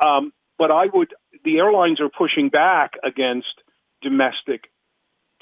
Um, 0.04 0.34
but 0.58 0.72
I 0.72 0.86
would 0.93 1.13
the 1.43 1.58
airlines 1.58 2.00
are 2.02 2.10
pushing 2.10 2.50
back 2.50 2.93
against 3.04 3.48
domestic 4.02 4.70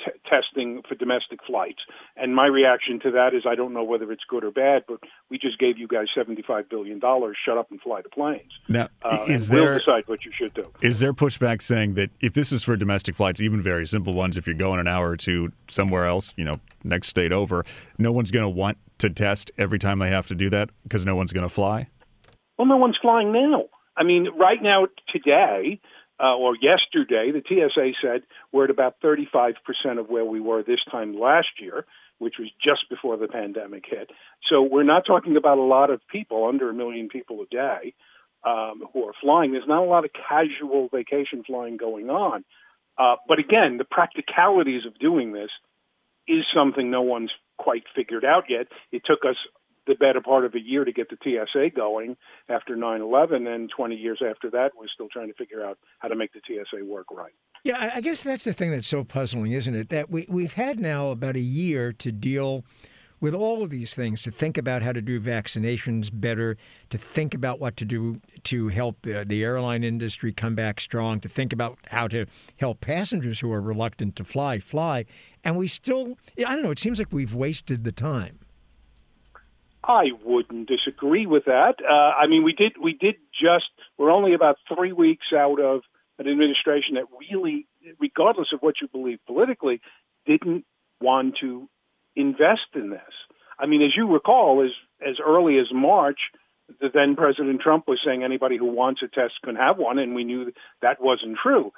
t- 0.05 0.11
testing 0.29 0.81
for 0.87 0.95
domestic 0.95 1.39
flights. 1.45 1.79
And 2.15 2.35
my 2.35 2.45
reaction 2.45 2.99
to 3.01 3.11
that 3.11 3.33
is 3.33 3.43
I 3.47 3.55
don't 3.55 3.73
know 3.73 3.83
whether 3.83 4.11
it's 4.11 4.23
good 4.29 4.43
or 4.43 4.51
bad, 4.51 4.83
but 4.87 4.99
we 5.29 5.37
just 5.37 5.59
gave 5.59 5.77
you 5.77 5.87
guys 5.87 6.05
$75 6.15 6.69
billion. 6.69 7.01
Shut 7.45 7.57
up 7.57 7.71
and 7.71 7.81
fly 7.81 8.01
the 8.01 8.09
planes. 8.09 8.51
Now, 8.69 8.89
uh, 9.03 9.25
is 9.27 9.49
we'll 9.49 9.65
there, 9.65 9.79
decide 9.79 10.03
what 10.07 10.23
you 10.23 10.31
should 10.37 10.53
do. 10.53 10.71
Is 10.81 10.99
there 10.99 11.13
pushback 11.13 11.61
saying 11.61 11.95
that 11.95 12.11
if 12.21 12.33
this 12.33 12.51
is 12.51 12.63
for 12.63 12.75
domestic 12.75 13.15
flights, 13.15 13.41
even 13.41 13.61
very 13.61 13.85
simple 13.85 14.13
ones, 14.13 14.37
if 14.37 14.47
you're 14.47 14.55
going 14.55 14.79
an 14.79 14.87
hour 14.87 15.09
or 15.09 15.17
two 15.17 15.51
somewhere 15.69 16.05
else, 16.05 16.33
you 16.37 16.45
know, 16.45 16.55
next 16.83 17.07
state 17.09 17.31
over, 17.31 17.65
no 17.97 18.11
one's 18.11 18.31
going 18.31 18.43
to 18.43 18.49
want 18.49 18.77
to 18.99 19.09
test 19.09 19.51
every 19.57 19.79
time 19.79 19.99
they 19.99 20.09
have 20.09 20.27
to 20.27 20.35
do 20.35 20.49
that 20.49 20.69
because 20.83 21.05
no 21.05 21.15
one's 21.15 21.33
going 21.33 21.47
to 21.47 21.53
fly? 21.53 21.87
Well, 22.57 22.67
no 22.67 22.77
one's 22.77 22.97
flying 23.01 23.33
now. 23.33 23.65
I 23.97 24.03
mean, 24.03 24.27
right 24.37 24.61
now, 24.61 24.87
today, 25.11 25.79
uh, 26.19 26.35
or 26.35 26.55
yesterday, 26.55 27.31
the 27.31 27.43
TSA 27.45 27.91
said 28.01 28.21
we're 28.51 28.65
at 28.65 28.69
about 28.69 28.95
35% 29.03 29.55
of 29.99 30.09
where 30.09 30.25
we 30.25 30.39
were 30.39 30.63
this 30.63 30.79
time 30.89 31.19
last 31.19 31.47
year, 31.59 31.85
which 32.19 32.35
was 32.39 32.49
just 32.63 32.89
before 32.89 33.17
the 33.17 33.27
pandemic 33.27 33.83
hit. 33.89 34.09
So 34.49 34.61
we're 34.61 34.83
not 34.83 35.05
talking 35.05 35.35
about 35.35 35.57
a 35.57 35.63
lot 35.63 35.89
of 35.89 36.01
people, 36.09 36.47
under 36.47 36.69
a 36.69 36.73
million 36.73 37.09
people 37.09 37.41
a 37.41 37.45
day, 37.47 37.93
um, 38.45 38.83
who 38.93 39.03
are 39.05 39.13
flying. 39.21 39.51
There's 39.51 39.67
not 39.67 39.83
a 39.83 39.89
lot 39.89 40.05
of 40.05 40.11
casual 40.13 40.87
vacation 40.87 41.43
flying 41.45 41.77
going 41.77 42.09
on. 42.09 42.45
Uh, 42.97 43.15
but 43.27 43.39
again, 43.39 43.77
the 43.77 43.83
practicalities 43.83 44.85
of 44.85 44.97
doing 44.97 45.33
this 45.33 45.49
is 46.27 46.45
something 46.55 46.89
no 46.89 47.01
one's 47.01 47.31
quite 47.57 47.83
figured 47.95 48.23
out 48.23 48.45
yet. 48.49 48.67
It 48.91 49.01
took 49.05 49.25
us 49.25 49.35
the 49.87 49.95
better 49.95 50.21
part 50.21 50.45
of 50.45 50.55
a 50.55 50.59
year 50.59 50.83
to 50.83 50.91
get 50.91 51.09
the 51.09 51.17
TSA 51.23 51.69
going 51.75 52.17
after 52.49 52.75
9/11, 52.75 53.47
and 53.47 53.69
20 53.69 53.95
years 53.95 54.21
after 54.27 54.49
that, 54.51 54.71
we're 54.77 54.87
still 54.87 55.09
trying 55.09 55.27
to 55.27 55.33
figure 55.33 55.63
out 55.63 55.77
how 55.99 56.07
to 56.07 56.15
make 56.15 56.31
the 56.33 56.41
TSA 56.45 56.83
work 56.85 57.07
right. 57.11 57.33
Yeah, 57.63 57.91
I 57.93 58.01
guess 58.01 58.23
that's 58.23 58.43
the 58.43 58.53
thing 58.53 58.71
that's 58.71 58.87
so 58.87 59.03
puzzling, 59.03 59.51
isn't 59.51 59.73
it? 59.73 59.89
That 59.89 60.09
we 60.09 60.25
we've 60.29 60.53
had 60.53 60.79
now 60.79 61.11
about 61.11 61.35
a 61.35 61.39
year 61.39 61.91
to 61.93 62.11
deal 62.11 62.63
with 63.19 63.33
all 63.33 63.63
of 63.63 63.69
these 63.69 63.93
things 63.93 64.21
to 64.23 64.31
think 64.31 64.57
about 64.57 64.81
how 64.81 64.91
to 64.91 65.01
do 65.01 65.19
vaccinations 65.19 66.09
better, 66.13 66.57
to 66.89 66.97
think 66.97 67.33
about 67.33 67.59
what 67.59 67.77
to 67.77 67.85
do 67.85 68.21
to 68.43 68.67
help 68.67 69.01
the, 69.01 69.23
the 69.25 69.43
airline 69.43 69.83
industry 69.83 70.33
come 70.33 70.53
back 70.53 70.79
strong, 70.79 71.19
to 71.19 71.29
think 71.29 71.53
about 71.53 71.79
how 71.87 72.07
to 72.07 72.25
help 72.57 72.81
passengers 72.81 73.39
who 73.39 73.51
are 73.51 73.61
reluctant 73.61 74.15
to 74.15 74.23
fly 74.23 74.59
fly. 74.59 75.05
And 75.43 75.57
we 75.57 75.67
still, 75.67 76.17
I 76.37 76.53
don't 76.53 76.63
know, 76.63 76.71
it 76.71 76.79
seems 76.79 76.99
like 76.99 77.11
we've 77.11 77.33
wasted 77.33 77.83
the 77.83 77.91
time. 77.91 78.39
I 79.87 80.05
wouldn't 80.23 80.67
disagree 80.67 81.25
with 81.27 81.45
that. 81.45 81.75
Uh, 81.83 81.93
I 81.93 82.27
mean, 82.27 82.43
we 82.43 82.53
did 82.53 82.73
we 82.81 82.93
did 82.93 83.15
just 83.31 83.65
we're 83.97 84.11
only 84.11 84.33
about 84.33 84.57
three 84.73 84.91
weeks 84.91 85.27
out 85.35 85.59
of 85.59 85.81
an 86.17 86.27
administration 86.27 86.95
that 86.95 87.05
really, 87.19 87.67
regardless 87.99 88.47
of 88.53 88.61
what 88.61 88.75
you 88.81 88.87
believe 88.87 89.19
politically, 89.27 89.81
didn't 90.25 90.65
want 91.01 91.35
to 91.41 91.69
invest 92.15 92.73
in 92.73 92.89
this. 92.89 93.01
I 93.59 93.67
mean, 93.67 93.81
as 93.81 93.91
you 93.95 94.11
recall, 94.11 94.63
as 94.63 94.71
as 95.05 95.17
early 95.23 95.59
as 95.59 95.67
March, 95.71 96.19
the 96.81 96.89
then 96.93 97.15
President 97.15 97.61
Trump 97.61 97.87
was 97.87 97.99
saying 98.03 98.23
anybody 98.23 98.57
who 98.57 98.65
wants 98.65 99.01
a 99.03 99.07
test 99.07 99.33
can 99.43 99.55
have 99.55 99.77
one, 99.77 99.99
and 99.99 100.15
we 100.15 100.23
knew 100.23 100.51
that 100.81 101.01
wasn't 101.01 101.37
true. 101.41 101.71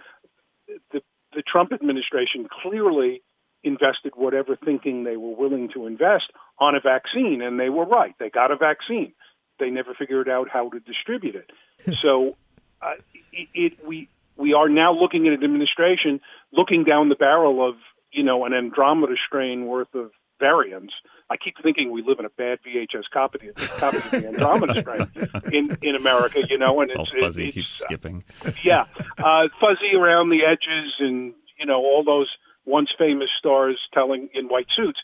The 0.94 1.02
the 1.34 1.44
Trump 1.46 1.74
administration 1.74 2.48
clearly 2.64 3.22
invested 3.64 4.14
whatever 4.16 4.56
thinking 4.56 5.04
they 5.04 5.18
were 5.18 5.36
willing 5.36 5.70
to 5.74 5.86
invest 5.86 6.32
on 6.60 6.76
a 6.76 6.80
vaccine, 6.80 7.42
and 7.42 7.60
they 7.60 7.70
were 7.70 7.86
right. 7.86 8.16
They 8.20 8.30
got 8.30 8.52
a 8.52 8.56
vaccine. 8.56 9.14
They 9.60 9.70
never 9.70 9.94
figured 9.94 10.30
out 10.30 10.50
how 10.50 10.70
to 10.70 10.80
distribute 10.80 11.36
it. 11.36 11.52
so 12.02 12.38
uh, 12.82 12.94
it, 13.34 13.48
it, 13.54 13.88
we 13.88 14.10
we 14.36 14.54
are 14.54 14.70
now 14.70 14.94
looking 14.94 15.28
at 15.28 15.34
an 15.34 15.44
administration 15.44 16.22
looking 16.52 16.84
down 16.84 17.10
the 17.10 17.16
barrel 17.16 17.68
of 17.68 17.76
you 18.12 18.24
know 18.24 18.46
an 18.46 18.54
Andromeda 18.54 19.16
strain 19.28 19.66
worth 19.66 19.94
of 19.94 20.12
variants. 20.40 20.94
I 21.30 21.36
keep 21.36 21.56
thinking 21.62 21.92
we 21.92 22.04
live 22.04 22.20
in 22.20 22.26
a 22.26 22.30
bad 22.30 22.60
VHS 22.66 23.04
copy, 23.12 23.50
copy 23.80 23.98
of 23.98 24.12
the 24.12 24.28
Andromeda 24.28 24.82
strain 24.82 25.12
in 25.52 25.78
in 25.82 25.96
America. 25.96 26.42
You 26.48 26.58
know, 26.58 26.80
and 26.82 26.92
it's, 26.92 27.00
it's 27.00 27.12
all 27.12 27.20
fuzzy. 27.20 27.48
It's, 27.48 27.56
keeps 27.56 27.72
skipping. 27.72 28.24
Uh, 28.46 28.52
yeah, 28.64 28.86
uh, 29.18 29.50
fuzzy 29.60 29.96
around 29.96 30.30
the 30.30 30.46
edges, 30.46 30.94
and 31.00 31.34
you 31.60 31.66
know 31.66 31.80
all 31.80 32.04
those 32.04 32.30
once 32.68 32.90
famous 32.98 33.30
stars 33.40 33.80
telling 33.94 34.30
in 34.34 34.48
white 34.48 34.68
suits. 34.76 35.00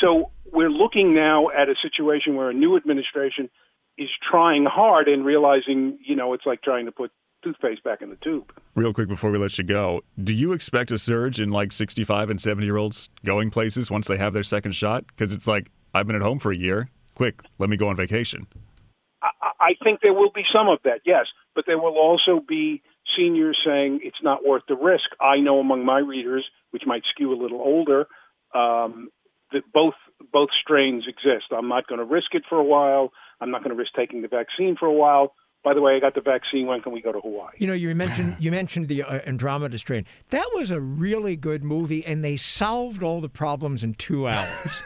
So 0.00 0.30
we're 0.52 0.70
looking 0.70 1.14
now 1.14 1.48
at 1.48 1.68
a 1.68 1.74
situation 1.82 2.36
where 2.36 2.50
a 2.50 2.54
new 2.54 2.76
administration 2.76 3.48
is 3.98 4.10
trying 4.30 4.66
hard 4.66 5.08
and 5.08 5.24
realizing, 5.24 5.98
you 6.06 6.14
know, 6.14 6.34
it's 6.34 6.44
like 6.44 6.62
trying 6.62 6.84
to 6.84 6.92
put 6.92 7.10
toothpaste 7.42 7.82
back 7.82 8.02
in 8.02 8.10
the 8.10 8.16
tube. 8.16 8.52
Real 8.74 8.92
quick 8.92 9.08
before 9.08 9.30
we 9.30 9.38
let 9.38 9.56
you 9.56 9.64
go, 9.64 10.02
do 10.22 10.34
you 10.34 10.52
expect 10.52 10.90
a 10.90 10.98
surge 10.98 11.40
in 11.40 11.50
like 11.50 11.72
65 11.72 12.28
and 12.28 12.40
70 12.40 12.66
year 12.66 12.76
olds 12.76 13.08
going 13.24 13.50
places 13.50 13.90
once 13.90 14.06
they 14.06 14.18
have 14.18 14.34
their 14.34 14.42
second 14.42 14.72
shot? 14.72 15.06
Because 15.06 15.32
it's 15.32 15.46
like, 15.46 15.70
I've 15.94 16.06
been 16.06 16.16
at 16.16 16.22
home 16.22 16.38
for 16.38 16.52
a 16.52 16.56
year. 16.56 16.90
Quick, 17.14 17.40
let 17.58 17.70
me 17.70 17.78
go 17.78 17.88
on 17.88 17.96
vacation. 17.96 18.46
I, 19.22 19.30
I 19.60 19.70
think 19.82 20.00
there 20.02 20.12
will 20.12 20.32
be 20.34 20.42
some 20.54 20.68
of 20.68 20.78
that, 20.84 21.00
yes, 21.06 21.26
but 21.54 21.64
there 21.66 21.78
will 21.78 21.96
also 21.96 22.44
be 22.46 22.82
seniors 23.16 23.58
saying 23.64 24.00
it's 24.02 24.22
not 24.22 24.46
worth 24.46 24.62
the 24.68 24.76
risk. 24.76 25.04
I 25.20 25.38
know 25.38 25.58
among 25.58 25.84
my 25.84 25.98
readers, 25.98 26.44
which 26.70 26.82
might 26.86 27.02
skew 27.10 27.32
a 27.32 27.38
little 27.40 27.60
older, 27.60 28.06
um, 28.54 29.10
that 29.52 29.62
both 29.72 29.94
both 30.32 30.48
strains 30.60 31.04
exist. 31.06 31.46
I'm 31.56 31.68
not 31.68 31.86
going 31.86 31.98
to 31.98 32.04
risk 32.04 32.28
it 32.34 32.42
for 32.48 32.58
a 32.58 32.64
while. 32.64 33.12
I'm 33.40 33.50
not 33.50 33.62
going 33.62 33.74
to 33.74 33.76
risk 33.76 33.92
taking 33.94 34.22
the 34.22 34.28
vaccine 34.28 34.76
for 34.78 34.86
a 34.86 34.92
while. 34.92 35.34
By 35.62 35.74
the 35.74 35.80
way, 35.80 35.96
I 35.96 36.00
got 36.00 36.14
the 36.14 36.20
vaccine. 36.20 36.66
When 36.66 36.80
can 36.80 36.92
we 36.92 37.02
go 37.02 37.12
to 37.12 37.20
Hawaii? 37.20 37.50
You 37.58 37.66
know, 37.66 37.72
you 37.72 37.94
mentioned 37.94 38.36
you 38.40 38.50
mentioned 38.50 38.88
the 38.88 39.02
uh, 39.02 39.20
Andromeda 39.26 39.78
strain. 39.78 40.06
That 40.30 40.48
was 40.54 40.70
a 40.70 40.80
really 40.80 41.36
good 41.36 41.64
movie, 41.64 42.04
and 42.06 42.24
they 42.24 42.36
solved 42.36 43.02
all 43.02 43.20
the 43.20 43.28
problems 43.28 43.82
in 43.82 43.94
two 43.94 44.28
hours. 44.28 44.82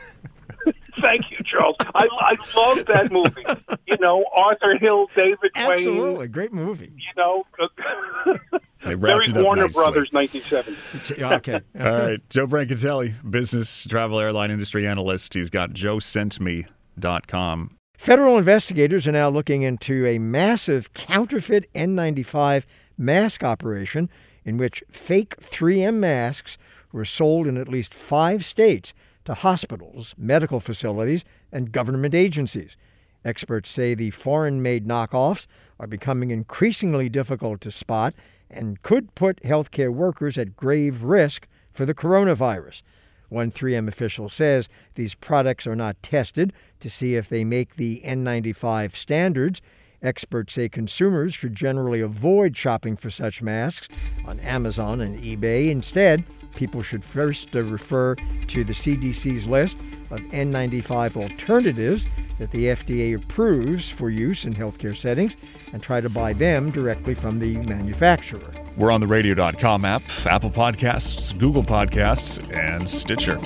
Thank 1.01 1.31
you, 1.31 1.39
Charles. 1.51 1.77
I, 1.95 2.07
I 2.21 2.37
love 2.57 2.87
that 2.87 3.11
movie. 3.11 3.45
You 3.87 3.97
know, 4.01 4.25
Arthur 4.35 4.77
Hill, 4.79 5.09
David 5.15 5.39
Wayne. 5.57 5.73
Absolutely, 5.73 6.29
great 6.29 6.53
movie. 6.53 6.93
You 6.97 7.13
know, 7.17 7.45
They 8.85 8.95
wrapped 8.95 9.27
very 9.27 9.29
it 9.31 9.37
up 9.37 9.45
Warner 9.45 9.63
nicely. 9.65 9.83
Brothers, 9.83 10.09
1970. 10.13 11.23
Okay. 11.23 11.61
All 11.81 11.93
right. 11.93 12.19
Joe 12.31 12.47
Brancatelli, 12.47 13.31
business 13.31 13.85
travel 13.85 14.19
airline 14.19 14.51
industry 14.51 14.87
analyst. 14.87 15.35
He's 15.35 15.51
got 15.51 15.71
joesentme.com. 15.71 17.77
Federal 17.99 18.39
investigators 18.39 19.07
are 19.07 19.13
now 19.13 19.29
looking 19.29 19.61
into 19.63 20.07
a 20.07 20.19
massive 20.19 20.95
counterfeit 20.95 21.71
N95 21.75 22.65
mask 22.97 23.45
operation 23.45 24.09
in 24.45 24.57
which 24.57 24.83
fake 24.91 25.37
3M 25.37 25.97
masks 25.97 26.57
were 26.93 27.05
sold 27.05 27.47
in 27.47 27.59
at 27.59 27.69
least 27.69 27.93
five 27.93 28.47
states 28.47 28.95
to 29.27 29.35
hospitals, 29.35 30.15
medical 30.17 30.61
facilities, 30.61 31.27
and 31.53 31.73
government 31.73 32.15
agencies. 32.15 32.77
Experts 33.25 33.71
say 33.71 33.95
the 33.95 34.11
foreign 34.11 34.63
made 34.63 34.87
knockoffs 34.87 35.47
are 35.79 35.87
becoming 35.87 36.31
increasingly 36.31 37.09
difficult 37.09 37.61
to 37.61 37.71
spot 37.71 38.15
and 38.51 38.83
could 38.83 39.15
put 39.15 39.43
healthcare 39.43 39.93
workers 39.93 40.39
at 40.39 40.57
grave 40.57 41.05
risk 41.05 41.47
for 41.71 41.85
the 41.85 41.95
coronavirus. 41.95 42.83
One 43.29 43.53
3M 43.53 43.87
official 43.87 44.29
says 44.29 44.69
these 44.97 45.15
products 45.15 45.67
are 45.67 45.77
not 45.77 46.03
tested 46.03 46.53
to 46.81 46.91
see 46.91 47.15
if 47.15 47.29
they 47.29 47.45
make 47.45 47.77
the 47.77 48.03
N95 48.05 48.97
standards. 48.97 49.63
Experts 50.03 50.55
say 50.55 50.69
consumers 50.69 51.35
should 51.35 51.55
generally 51.55 52.01
avoid 52.01 52.57
shopping 52.57 52.97
for 52.97 53.11
such 53.11 53.43
masks 53.43 53.89
on 54.27 54.41
Amazon 54.41 55.01
and 55.01 55.21
eBay. 55.21 55.71
Instead, 55.71 56.25
people 56.57 56.83
should 56.83 57.05
first 57.05 57.55
refer 57.55 58.17
to 58.49 58.65
the 58.65 58.73
CDC's 58.73 59.47
list 59.47 59.77
of 60.11 60.21
N95 60.21 61.17
alternatives 61.17 62.07
that 62.39 62.51
the 62.51 62.67
FDA 62.67 63.15
approves 63.15 63.89
for 63.89 64.11
use 64.11 64.45
in 64.45 64.55
healthcare 64.55 64.97
settings 64.97 65.37
and 65.73 65.83
try 65.83 66.01
to 66.01 66.09
buy 66.09 66.33
them 66.33 66.71
directly 66.71 67.15
from 67.15 67.39
the 67.39 67.59
manufacturer. 67.59 68.53
We're 68.77 68.91
on 68.91 69.01
the 69.01 69.07
radio.com 69.07 69.85
app, 69.85 70.03
Apple 70.25 70.51
Podcasts, 70.51 71.37
Google 71.37 71.65
Podcasts, 71.65 72.41
and 72.57 72.89
Stitcher. 72.89 73.39